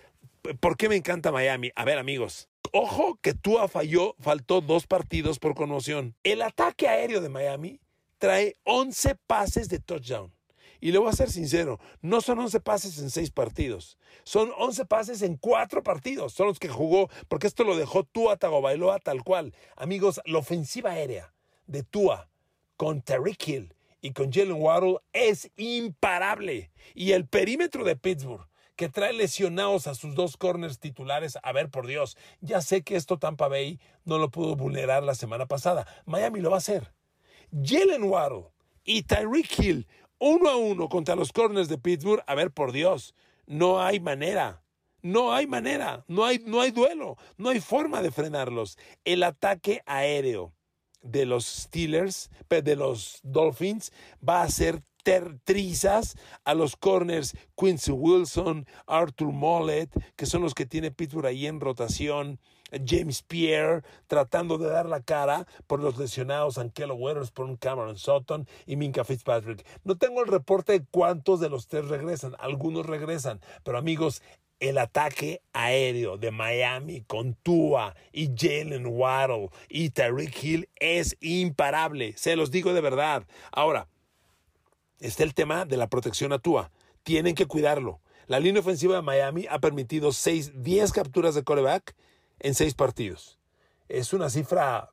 ¿por 0.59 0.77
qué 0.77 0.89
me 0.89 0.97
encanta 0.97 1.31
Miami? 1.31 1.71
A 1.77 1.85
ver, 1.85 1.99
amigos. 1.99 2.49
Ojo 2.73 3.17
que 3.23 3.33
Tua 3.33 3.69
falló, 3.69 4.17
faltó 4.19 4.61
dos 4.61 4.89
partidos 4.89 5.39
por 5.39 5.55
conmoción. 5.55 6.17
El 6.25 6.43
ataque 6.43 6.89
aéreo 6.89 7.21
de 7.21 7.29
Miami 7.29 7.81
trae 8.19 8.57
11 8.65 9.15
pases 9.29 9.69
de 9.69 9.79
touchdown. 9.79 10.35
Y 10.81 10.91
le 10.91 10.99
voy 10.99 11.09
a 11.09 11.13
ser 11.13 11.31
sincero, 11.31 11.79
no 12.03 12.21
son 12.21 12.41
11 12.41 12.59
pases 12.59 12.99
en 12.99 13.09
6 13.09 13.31
partidos. 13.31 13.99
Son 14.25 14.51
11 14.59 14.85
pases 14.87 15.23
en 15.23 15.37
4 15.37 15.85
partidos. 15.85 16.33
Son 16.33 16.49
los 16.49 16.59
que 16.59 16.69
jugó, 16.69 17.09
porque 17.29 17.47
esto 17.47 17.63
lo 17.63 17.77
dejó 17.77 18.03
Tua 18.03 18.37
Tagovailoa 18.37 18.99
tal 18.99 19.23
cual. 19.23 19.55
Amigos, 19.77 20.21
la 20.25 20.39
ofensiva 20.39 20.91
aérea 20.91 21.33
de 21.69 21.85
Tua 21.85 22.29
con 22.77 23.01
Terry 23.01 23.37
Hill 23.47 23.73
y 24.05 24.13
con 24.13 24.31
Jalen 24.31 24.61
Waddle 24.61 24.99
es 25.15 25.51
imparable. 25.57 26.71
Y 26.95 27.13
el 27.13 27.27
perímetro 27.27 27.85
de 27.85 27.97
Pittsburgh, 27.97 28.47
que 28.77 28.91
trae 28.91 29.15
lesionados 29.15 29.87
a 29.87 29.95
sus 29.95 30.15
dos 30.15 30.37
corners 30.37 30.79
titulares, 30.79 31.39
a 31.43 31.53
ver, 31.53 31.71
por 31.71 31.87
Dios, 31.87 32.19
ya 32.43 32.61
sé 32.61 32.83
que 32.83 32.97
esto 32.97 33.19
Tampa 33.19 33.49
Bay 33.49 33.81
no 34.05 34.19
lo 34.19 34.31
pudo 34.31 34.57
vulnerar 34.57 35.05
la 35.05 35.15
semana 35.15 35.47
pasada. 35.47 35.87
Miami 36.05 36.41
lo 36.41 36.51
va 36.51 36.57
a 36.57 36.59
hacer. 36.59 36.93
Jalen 37.51 38.03
Waddle 38.05 38.51
y 38.85 39.05
Tyreek 39.05 39.59
Hill, 39.59 39.87
uno 40.19 40.51
a 40.51 40.57
uno 40.57 40.91
contra 40.91 41.17
los 41.17 41.33
corners 41.33 41.71
de 41.71 41.79
Pittsburgh, 41.79 42.23
a 42.27 42.35
ver, 42.35 42.51
por 42.51 42.73
Dios, 42.73 43.15
no 43.47 43.81
hay 43.81 44.01
manera. 44.01 44.63
No 45.01 45.33
hay 45.33 45.47
manera, 45.47 46.05
no 46.09 46.27
hay, 46.27 46.43
no 46.45 46.61
hay 46.61 46.71
duelo, 46.73 47.17
no 47.39 47.51
hay 47.51 47.61
forma 47.61 48.03
de 48.03 48.11
frenarlos. 48.11 48.79
El 49.05 49.23
ataque 49.23 49.83
aéreo 49.87 50.53
de 51.05 51.27
los 51.27 51.45
Steelers, 51.45 52.31
de 52.49 52.77
los 52.77 53.21
Dolphins, 53.23 53.93
va 54.27 54.43
a 54.43 54.49
ser 54.49 54.83
trizas 55.45 56.17
a 56.45 56.55
los 56.55 56.77
corners 56.77 57.37
Quincy 57.57 57.93
Wilson, 57.93 58.67
Arthur 58.87 59.33
Mollett, 59.33 59.91
que 60.17 60.27
son 60.27 60.43
los 60.43 60.55
que 60.55 60.67
tiene 60.67 60.91
Pittsburgh 60.91 61.27
ahí 61.27 61.47
en 61.47 61.61
rotación. 61.61 62.41
James 62.85 63.23
Pierre 63.23 63.83
tratando 64.09 64.59
de 64.59 64.69
dar 64.69 64.87
la 64.87 65.01
cara 65.01 65.47
por 65.69 65.79
los 65.81 65.97
lesionados 65.97 66.59
Ankelo 66.59 66.95
Weathers, 66.97 67.31
por 67.31 67.45
un 67.45 67.57
Cameron 67.57 67.97
Sutton 67.97 68.49
y 68.67 68.75
Minka 68.75 69.05
Fitzpatrick. 69.05 69.65
No 69.85 69.97
tengo 69.97 70.23
el 70.23 70.29
reporte 70.29 70.73
de 70.73 70.85
cuántos 70.91 71.39
de 71.39 71.51
los 71.51 71.69
tres 71.69 71.87
regresan, 71.87 72.35
algunos 72.41 72.87
regresan, 72.87 73.41
pero 73.63 73.79
amigos, 73.79 74.23
el 74.61 74.79
ataque 74.79 75.43
aéreo 75.53 76.17
de 76.17 76.31
Miami 76.31 77.03
con 77.03 77.35
Tua 77.35 77.95
y 78.13 78.31
Jalen 78.37 78.87
Waddle 78.87 79.51
y 79.69 79.91
Tyreek 79.91 80.43
Hill 80.43 80.69
es 80.77 81.17
imparable. 81.21 82.15
Se 82.17 82.37
los 82.37 82.51
digo 82.51 82.73
de 82.73 82.81
verdad. 82.81 83.27
Ahora, 83.53 83.89
está 85.01 85.23
el 85.23 85.35
tema 85.35 85.65
de 85.65 85.77
la 85.77 85.89
protección 85.89 86.33
a 86.33 86.39
Tua. 86.39 86.71
Tienen 87.03 87.35
que 87.35 87.47
cuidarlo. 87.47 88.01
La 88.27 88.41
línea 88.41 88.61
ofensiva 88.61 88.97
de 88.97 89.03
Miami 89.03 89.47
ha 89.51 89.59
permitido 89.59 90.11
10 90.13 90.93
capturas 90.93 91.35
de 91.35 91.45
coreback 91.45 91.95
en 92.41 92.55
6 92.55 92.75
partidos. 92.75 93.39
Es 93.89 94.15
una 94.15 94.31
cifra 94.31 94.91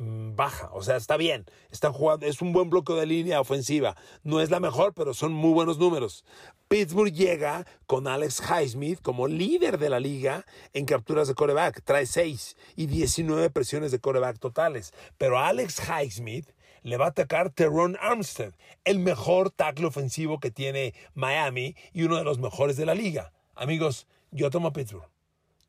baja, 0.00 0.70
o 0.72 0.82
sea, 0.82 0.96
está 0.96 1.16
bien, 1.16 1.44
están 1.70 1.92
jugando, 1.92 2.26
es 2.26 2.40
un 2.40 2.52
buen 2.52 2.70
bloque 2.70 2.94
de 2.94 3.06
línea 3.06 3.40
ofensiva, 3.40 3.96
no 4.22 4.40
es 4.40 4.50
la 4.50 4.58
mejor, 4.58 4.94
pero 4.94 5.12
son 5.12 5.32
muy 5.32 5.52
buenos 5.52 5.78
números. 5.78 6.24
Pittsburgh 6.68 7.12
llega 7.12 7.66
con 7.86 8.08
Alex 8.08 8.40
Highsmith 8.40 9.00
como 9.02 9.28
líder 9.28 9.78
de 9.78 9.90
la 9.90 10.00
liga 10.00 10.46
en 10.72 10.86
capturas 10.86 11.28
de 11.28 11.34
coreback, 11.34 11.82
trae 11.84 12.06
6 12.06 12.56
y 12.76 12.86
19 12.86 13.50
presiones 13.50 13.92
de 13.92 13.98
coreback 13.98 14.38
totales, 14.38 14.94
pero 15.18 15.38
Alex 15.38 15.82
Highsmith 15.88 16.48
le 16.82 16.96
va 16.96 17.06
a 17.06 17.08
atacar 17.08 17.50
Teron 17.50 17.98
Armstead, 18.00 18.54
el 18.84 19.00
mejor 19.00 19.50
tackle 19.50 19.86
ofensivo 19.86 20.40
que 20.40 20.50
tiene 20.50 20.94
Miami 21.14 21.76
y 21.92 22.04
uno 22.04 22.16
de 22.16 22.24
los 22.24 22.38
mejores 22.38 22.76
de 22.76 22.86
la 22.86 22.94
liga. 22.94 23.32
Amigos, 23.54 24.06
yo 24.30 24.48
tomo 24.50 24.72
Pittsburgh. 24.72 25.19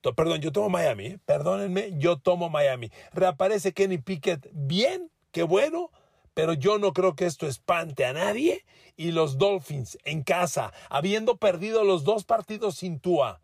Perdón, 0.02 0.42
yo 0.42 0.52
tomo 0.52 0.70
Miami. 0.70 1.06
¿eh? 1.06 1.20
Perdónenme, 1.26 1.94
yo 1.98 2.18
tomo 2.18 2.50
Miami. 2.50 2.92
Reaparece 3.14 3.74
Kenny 3.74 4.00
Pickett. 4.00 4.50
Bien, 4.52 5.12
qué 5.32 5.44
bueno. 5.44 5.92
Pero 6.34 6.54
yo 6.54 6.78
no 6.78 6.94
creo 6.94 7.16
que 7.16 7.26
esto 7.26 7.46
espante 7.48 8.06
a 8.06 8.14
nadie. 8.14 8.66
Y 8.98 9.12
los 9.12 9.38
Dolphins 9.38 9.98
en 10.04 10.24
casa, 10.24 10.74
habiendo 10.90 11.38
perdido 11.38 11.84
los 11.84 12.04
dos 12.04 12.24
partidos 12.24 12.76
sin 12.76 13.00
Tua, 13.00 13.42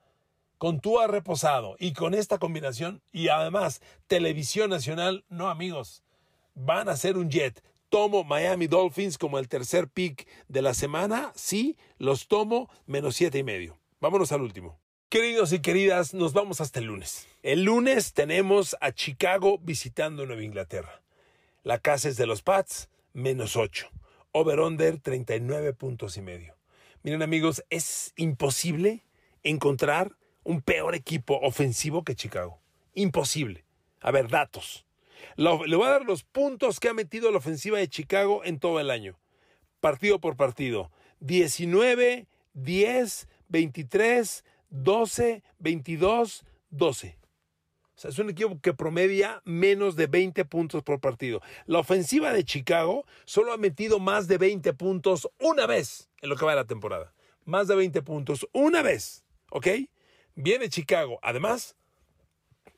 con 0.58 0.80
Tua 0.80 1.08
reposado 1.08 1.76
y 1.80 1.94
con 1.94 2.14
esta 2.14 2.38
combinación, 2.38 3.02
y 3.12 3.30
además 3.30 3.82
televisión 4.08 4.70
nacional, 4.70 5.26
no 5.30 5.50
amigos, 5.50 6.04
van 6.56 6.90
a 6.90 6.98
ser 6.98 7.18
un 7.18 7.30
jet. 7.30 7.64
Tomo 7.90 8.24
Miami 8.24 8.68
Dolphins 8.68 9.18
como 9.18 9.40
el 9.40 9.48
tercer 9.48 9.88
pick 9.88 10.28
de 10.48 10.62
la 10.62 10.74
semana. 10.74 11.32
Sí, 11.36 11.78
los 11.98 12.28
tomo 12.28 12.70
menos 12.86 13.16
siete 13.16 13.38
y 13.38 13.44
medio. 13.44 13.80
Vámonos 14.02 14.32
al 14.32 14.42
último. 14.42 14.78
Queridos 15.10 15.54
y 15.54 15.60
queridas, 15.60 16.14
nos 16.14 16.34
vamos 16.34 16.60
hasta 16.60 16.80
el 16.80 16.88
lunes. 16.88 17.30
El 17.42 17.64
lunes 17.64 18.12
tenemos 18.12 18.76
a 18.82 18.92
Chicago 18.92 19.58
visitando 19.58 20.26
Nueva 20.26 20.44
Inglaterra. 20.44 21.02
La 21.64 21.80
casa 21.80 22.10
es 22.10 22.18
de 22.18 22.28
los 22.28 22.42
Pats, 22.42 22.90
menos 23.14 23.56
8. 23.56 23.88
Over-under, 24.34 25.00
39 25.00 25.72
puntos 25.72 26.18
y 26.18 26.22
medio. 26.22 26.58
Miren 27.04 27.22
amigos, 27.22 27.64
es 27.70 28.12
imposible 28.18 29.06
encontrar 29.44 30.12
un 30.44 30.62
peor 30.62 30.94
equipo 30.94 31.40
ofensivo 31.42 32.04
que 32.04 32.16
Chicago. 32.16 32.60
Imposible. 32.94 33.64
A 34.02 34.12
ver, 34.12 34.28
datos. 34.28 34.86
Le 35.38 35.78
voy 35.78 35.88
a 35.88 35.92
dar 35.92 36.04
los 36.04 36.26
puntos 36.26 36.82
que 36.82 36.90
ha 36.90 36.94
metido 36.94 37.32
la 37.32 37.38
ofensiva 37.38 37.78
de 37.78 37.88
Chicago 37.88 38.44
en 38.44 38.60
todo 38.60 38.82
el 38.82 38.90
año. 38.90 39.18
Partido 39.80 40.20
por 40.20 40.36
partido. 40.36 40.92
19, 41.22 42.28
10, 42.56 43.30
23, 43.48 44.44
12, 44.70 45.44
22, 45.60 46.46
12. 46.70 47.18
O 47.98 48.00
sea, 48.00 48.12
es 48.12 48.20
un 48.20 48.30
equipo 48.30 48.60
que 48.62 48.74
promedia 48.74 49.42
menos 49.44 49.96
de 49.96 50.06
20 50.06 50.46
puntos 50.46 50.84
por 50.84 51.00
partido. 51.00 51.42
La 51.66 51.80
ofensiva 51.80 52.32
de 52.32 52.44
Chicago 52.44 53.06
solo 53.26 53.54
ha 53.54 53.58
metido 53.58 54.00
más 54.00 54.28
de 54.28 54.38
20 54.38 54.74
puntos 54.74 55.28
una 55.40 55.66
vez 55.66 56.10
en 56.22 56.30
lo 56.30 56.36
que 56.36 56.46
va 56.46 56.52
de 56.52 56.58
la 56.58 56.68
temporada. 56.68 57.14
Más 57.44 57.68
de 57.68 57.76
20 57.76 58.04
puntos 58.04 58.48
una 58.52 58.84
vez. 58.84 59.24
¿Ok? 59.50 59.68
Viene 60.36 60.70
Chicago. 60.70 61.18
Además, 61.24 61.76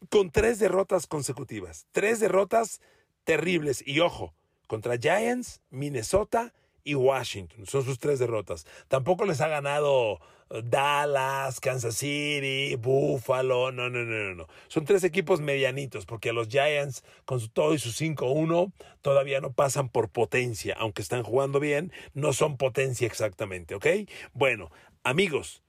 con 0.09 0.31
tres 0.31 0.59
derrotas 0.59 1.05
consecutivas. 1.05 1.85
Tres 1.91 2.21
derrotas 2.21 2.79
terribles. 3.25 3.85
Y 3.85 3.99
ojo, 3.99 4.33
contra 4.67 4.97
Giants, 4.97 5.61
Minnesota 5.69 6.53
y 6.89 6.95
Washington. 6.95 7.65
Son 7.67 7.83
sus 7.83 7.99
tres 7.99 8.17
derrotas. 8.17 8.65
Tampoco 8.87 9.25
les 9.25 9.41
ha 9.41 9.47
ganado 9.47 10.19
eh, 10.49 10.61
Dallas, 10.63 11.59
Kansas 11.59 11.95
City, 11.95 12.75
Buffalo. 12.75 13.71
No, 13.71 13.89
no, 13.89 14.03
no, 14.03 14.23
no, 14.23 14.35
no. 14.35 14.47
Son 14.67 14.85
tres 14.85 15.03
equipos 15.03 15.39
medianitos, 15.39 16.05
porque 16.05 16.33
los 16.33 16.47
Giants, 16.47 17.03
con 17.25 17.39
su 17.39 17.49
todo 17.49 17.73
y 17.75 17.79
su 17.79 17.89
5-1, 17.89 18.71
todavía 19.01 19.39
no 19.39 19.53
pasan 19.53 19.89
por 19.89 20.09
potencia. 20.09 20.75
Aunque 20.79 21.03
están 21.03 21.23
jugando 21.23 21.59
bien, 21.59 21.91
no 22.13 22.33
son 22.33 22.57
potencia 22.57 23.05
exactamente, 23.05 23.75
¿ok? 23.75 23.85
Bueno, 24.33 24.71
amigos, 25.03 25.61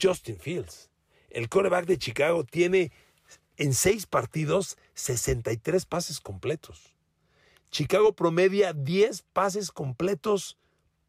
Justin 0.00 0.38
Fields, 0.38 0.90
el 1.30 1.48
coreback 1.48 1.86
de 1.86 1.98
Chicago, 1.98 2.44
tiene 2.44 2.92
en 3.56 3.74
seis 3.74 4.06
partidos 4.06 4.78
63 4.94 5.86
pases 5.86 6.20
completos. 6.20 6.94
Chicago 7.72 8.12
promedia 8.12 8.74
10 8.74 9.22
pases 9.32 9.70
completos 9.72 10.58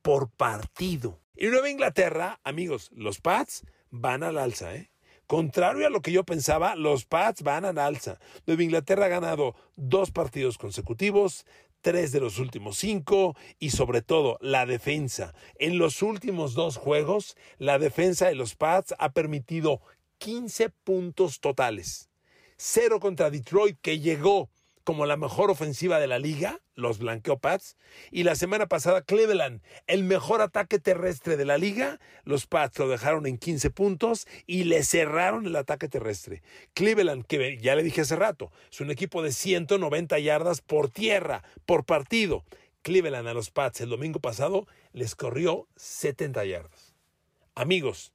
por 0.02 0.30
partido. 0.30 1.19
Y 1.36 1.47
Nueva 1.47 1.69
Inglaterra, 1.69 2.39
amigos, 2.45 2.89
los 2.95 3.19
Pats 3.19 3.65
van 3.91 4.23
al 4.23 4.38
alza, 4.38 4.73
¿eh? 4.73 4.89
Contrario 5.28 5.86
a 5.86 5.89
lo 5.89 6.02
que 6.02 6.13
yo 6.13 6.23
pensaba, 6.23 6.76
los 6.76 7.04
Pats 7.04 7.43
van 7.43 7.65
al 7.65 7.80
alza. 7.80 8.17
Nueva 8.47 8.63
Inglaterra 8.63 9.08
ha 9.08 9.10
ganado 9.10 9.56
dos 9.76 10.12
partidos 10.12 10.58
consecutivos, 10.58 11.45
tres 11.82 12.13
de 12.13 12.21
los 12.21 12.39
últimos 12.39 12.78
cinco 12.78 13.36
y 13.60 13.71
sobre 13.71 14.02
todo 14.02 14.38
la 14.39 14.65
defensa. 14.65 15.34
En 15.60 15.78
los 15.78 16.02
últimos 16.02 16.54
dos 16.54 16.78
juegos, 16.78 17.36
la 17.58 17.78
defensa 17.78 18.28
de 18.28 18.36
los 18.36 18.56
Pats 18.56 18.95
ha 18.99 19.12
permitido 19.12 19.82
15 20.19 20.69
puntos 20.69 21.41
totales. 21.41 22.10
Cero 22.56 23.02
contra 23.02 23.30
Detroit, 23.30 23.78
que 23.82 23.99
llegó 23.99 24.49
como 24.84 25.06
la 25.06 25.17
mejor 25.17 25.50
ofensiva 25.50 26.00
de 26.00 26.08
la 26.08 26.19
liga, 26.19 26.60
los 26.76 26.98
blanqueó 26.98 27.38
Pats. 27.38 27.78
Y 28.12 28.24
la 28.24 28.36
semana 28.36 28.67
pasada 28.67 29.02
Cleveland, 29.02 29.62
el 29.88 30.04
mejor 30.04 30.41
ataque 30.41 30.80
terrestre 30.80 31.38
de 31.38 31.46
la 31.46 31.58
liga, 31.58 32.00
los 32.24 32.48
Pats 32.48 32.80
lo 32.80 32.89
dejaron 32.89 33.26
en 33.26 33.38
15 33.38 33.69
puntos 33.69 34.28
y 34.46 34.65
le 34.65 34.84
cerraron 34.84 35.46
el 35.46 35.56
ataque 35.56 35.88
terrestre. 35.88 36.43
Cleveland, 36.74 37.26
que 37.26 37.58
ya 37.58 37.76
le 37.76 37.84
dije 37.84 38.02
hace 38.02 38.15
rato, 38.15 38.52
es 38.72 38.82
un 38.82 38.91
equipo 38.91 39.22
de 39.22 39.32
190 39.32 40.19
yardas 40.19 40.62
por 40.62 40.89
tierra, 40.89 41.43
por 41.65 41.86
partido. 41.86 42.43
Cleveland 42.82 43.28
a 43.28 43.34
los 43.34 43.50
Pats 43.50 43.82
el 43.82 43.89
domingo 43.89 44.19
pasado 44.19 44.67
les 44.91 45.15
corrió 45.15 45.67
70 45.78 46.43
yardas. 46.46 46.93
Amigos, 47.56 48.12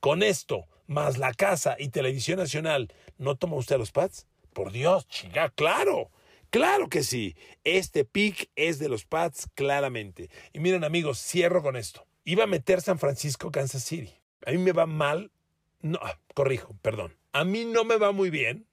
con 0.00 0.22
esto, 0.22 0.66
más 0.86 1.16
la 1.16 1.32
casa 1.32 1.76
y 1.78 1.88
televisión 1.88 2.38
nacional, 2.38 2.92
¿no 3.16 3.36
toma 3.36 3.56
usted 3.56 3.76
a 3.76 3.78
los 3.78 3.92
Pats? 3.92 4.26
Por 4.52 4.72
Dios, 4.72 5.06
chica, 5.08 5.50
claro. 5.50 6.10
Claro 6.50 6.88
que 6.88 7.02
sí. 7.02 7.36
Este 7.62 8.04
pick 8.04 8.50
es 8.56 8.78
de 8.78 8.88
los 8.88 9.04
Pats, 9.04 9.48
claramente. 9.54 10.30
Y 10.52 10.58
miren, 10.58 10.82
amigos, 10.84 11.18
cierro 11.20 11.62
con 11.62 11.76
esto. 11.76 12.06
Iba 12.24 12.44
a 12.44 12.48
meter 12.48 12.80
San 12.80 12.98
Francisco, 12.98 13.52
Kansas 13.52 13.84
City. 13.84 14.12
A 14.44 14.50
mí 14.50 14.58
me 14.58 14.72
va 14.72 14.86
mal. 14.86 15.30
No, 15.80 15.98
ah, 16.02 16.18
corrijo, 16.34 16.76
perdón. 16.82 17.16
A 17.32 17.44
mí 17.44 17.64
no 17.64 17.84
me 17.84 17.96
va 17.96 18.12
muy 18.12 18.30
bien 18.30 18.66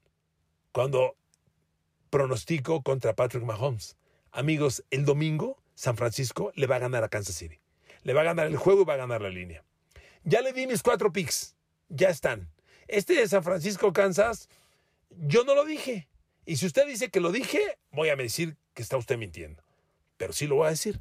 cuando 0.72 1.16
pronostico 2.10 2.82
contra 2.82 3.14
Patrick 3.14 3.44
Mahomes. 3.44 3.96
Amigos, 4.32 4.84
el 4.90 5.04
domingo 5.04 5.62
San 5.74 5.96
Francisco 5.96 6.52
le 6.56 6.66
va 6.66 6.76
a 6.76 6.80
ganar 6.80 7.04
a 7.04 7.08
Kansas 7.08 7.36
City. 7.36 7.60
Le 8.02 8.12
va 8.12 8.22
a 8.22 8.24
ganar 8.24 8.48
el 8.48 8.56
juego 8.56 8.82
y 8.82 8.84
va 8.84 8.94
a 8.94 8.98
ganar 8.98 9.22
la 9.22 9.28
línea. 9.28 9.64
Ya 10.24 10.40
le 10.40 10.52
di 10.52 10.66
mis 10.66 10.82
cuatro 10.82 11.12
picks. 11.12 11.54
Ya 11.88 12.10
están. 12.10 12.50
Este 12.88 13.14
de 13.14 13.28
San 13.28 13.44
Francisco, 13.44 13.92
Kansas, 13.92 14.48
yo 15.10 15.44
no 15.44 15.54
lo 15.54 15.64
dije. 15.64 16.08
Y 16.44 16.56
si 16.56 16.66
usted 16.66 16.86
dice 16.86 17.10
que 17.10 17.20
lo 17.20 17.32
dije, 17.32 17.60
voy 17.90 18.08
a 18.08 18.16
decir 18.16 18.56
que 18.74 18.82
está 18.82 18.96
usted 18.96 19.18
mintiendo. 19.18 19.62
Pero 20.16 20.32
sí 20.32 20.46
lo 20.46 20.56
voy 20.56 20.68
a 20.68 20.70
decir. 20.70 21.00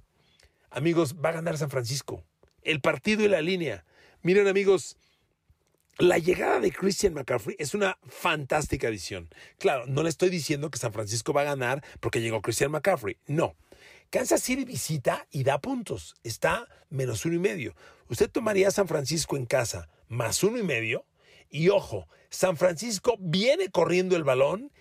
Amigos, 0.69 1.15
va 1.15 1.29
a 1.29 1.33
ganar 1.33 1.57
San 1.57 1.69
Francisco. 1.69 2.23
El 2.61 2.81
partido 2.81 3.23
y 3.23 3.27
la 3.27 3.41
línea. 3.41 3.85
Miren, 4.21 4.47
amigos, 4.47 4.97
la 5.99 6.17
llegada 6.17 6.59
de 6.59 6.71
Christian 6.71 7.13
McCaffrey 7.13 7.55
es 7.59 7.73
una 7.73 7.97
fantástica 8.07 8.87
adición. 8.87 9.29
Claro, 9.57 9.85
no 9.87 10.03
le 10.03 10.09
estoy 10.09 10.29
diciendo 10.29 10.69
que 10.69 10.77
San 10.77 10.93
Francisco 10.93 11.33
va 11.33 11.41
a 11.41 11.45
ganar 11.45 11.83
porque 11.99 12.21
llegó 12.21 12.41
Christian 12.41 12.71
McCaffrey. 12.71 13.17
No. 13.25 13.55
Kansas 14.09 14.41
City 14.41 14.63
visita 14.63 15.27
y 15.31 15.43
da 15.43 15.59
puntos. 15.59 16.15
Está 16.23 16.67
menos 16.89 17.25
uno 17.25 17.35
y 17.35 17.39
medio. 17.39 17.75
¿Usted 18.09 18.29
tomaría 18.29 18.67
a 18.67 18.71
San 18.71 18.87
Francisco 18.87 19.37
en 19.37 19.45
casa 19.45 19.89
más 20.07 20.43
uno 20.43 20.57
y 20.57 20.63
medio? 20.63 21.05
Y 21.49 21.69
ojo, 21.69 22.07
San 22.29 22.57
Francisco 22.57 23.15
viene 23.19 23.69
corriendo 23.69 24.15
el 24.15 24.23
balón 24.23 24.71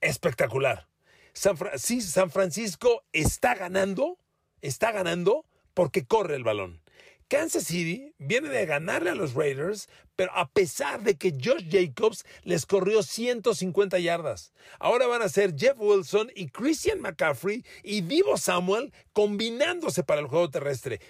espectacular. 0.00 0.88
San, 1.32 1.56
sí, 1.76 2.00
San 2.00 2.30
Francisco 2.30 3.04
está 3.12 3.54
ganando, 3.54 4.18
está 4.60 4.92
ganando 4.92 5.46
porque 5.74 6.04
corre 6.04 6.36
el 6.36 6.44
balón. 6.44 6.80
Kansas 7.30 7.62
City 7.62 8.12
viene 8.18 8.48
de 8.48 8.66
ganarle 8.66 9.10
a 9.10 9.14
los 9.14 9.34
Raiders, 9.34 9.88
pero 10.16 10.32
a 10.34 10.50
pesar 10.50 11.04
de 11.04 11.14
que 11.14 11.30
Josh 11.30 11.64
Jacobs 11.70 12.24
les 12.42 12.66
corrió 12.66 13.04
150 13.04 14.00
yardas. 14.00 14.52
Ahora 14.80 15.06
van 15.06 15.22
a 15.22 15.28
ser 15.28 15.54
Jeff 15.56 15.76
Wilson 15.78 16.32
y 16.34 16.48
Christian 16.48 17.00
McCaffrey 17.00 17.64
y 17.84 18.00
Divo 18.00 18.36
Samuel 18.36 18.92
combinándose 19.12 20.02
para 20.02 20.20
el 20.20 20.26
juego 20.26 20.50
terrestre. 20.50 21.00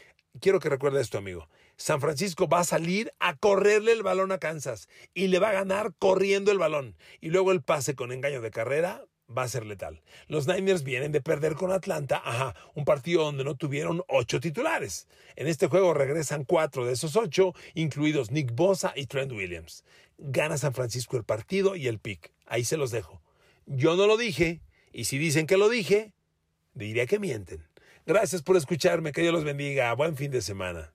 Quiero 0.40 0.61
que 0.61 0.68
recuerde 0.68 1.00
esto, 1.00 1.16
amigo. 1.16 1.48
San 1.81 1.99
Francisco 2.03 2.47
va 2.47 2.61
a 2.61 2.64
salir 2.64 3.11
a 3.21 3.38
correrle 3.38 3.93
el 3.93 4.03
balón 4.03 4.33
a 4.33 4.38
Kansas 4.38 4.87
y 5.14 5.29
le 5.29 5.38
va 5.38 5.49
a 5.49 5.55
ganar 5.55 5.95
corriendo 5.99 6.53
el 6.53 6.59
balón. 6.59 6.95
Y 7.23 7.31
luego 7.31 7.53
el 7.53 7.62
pase 7.62 7.95
con 7.95 8.12
engaño 8.12 8.43
de 8.43 8.51
carrera 8.51 9.07
va 9.35 9.45
a 9.45 9.49
ser 9.49 9.64
letal. 9.64 10.03
Los 10.29 10.47
Niners 10.47 10.85
vienen 10.85 11.11
de 11.11 11.23
perder 11.23 11.55
con 11.55 11.73
Atlanta, 11.73 12.21
ajá, 12.23 12.55
un 12.75 12.85
partido 12.85 13.25
donde 13.25 13.45
no 13.45 13.55
tuvieron 13.55 14.03
ocho 14.09 14.40
titulares. 14.40 15.09
En 15.37 15.47
este 15.47 15.69
juego 15.69 15.95
regresan 15.95 16.45
cuatro 16.45 16.85
de 16.85 16.93
esos 16.93 17.16
ocho, 17.16 17.55
incluidos 17.73 18.31
Nick 18.31 18.55
Bosa 18.55 18.93
y 18.95 19.07
Trent 19.07 19.33
Williams. 19.33 19.83
Gana 20.19 20.59
San 20.59 20.75
Francisco 20.75 21.16
el 21.16 21.25
partido 21.25 21.77
y 21.77 21.87
el 21.87 21.99
pick. 21.99 22.31
Ahí 22.45 22.64
se 22.64 22.77
los 22.77 22.90
dejo. 22.90 23.23
Yo 23.64 23.97
no 23.97 24.07
lo 24.07 24.19
dije, 24.19 24.61
y 24.93 25.05
si 25.05 25.16
dicen 25.16 25.47
que 25.47 25.57
lo 25.57 25.71
dije, 25.71 26.12
diría 26.75 27.07
que 27.07 27.19
mienten. 27.19 27.66
Gracias 28.05 28.43
por 28.43 28.59
escucharme, 28.59 29.12
que 29.12 29.23
Dios 29.23 29.33
los 29.33 29.45
bendiga. 29.45 29.95
Buen 29.95 30.14
fin 30.19 30.31
de 30.31 30.43
semana. 30.43 30.93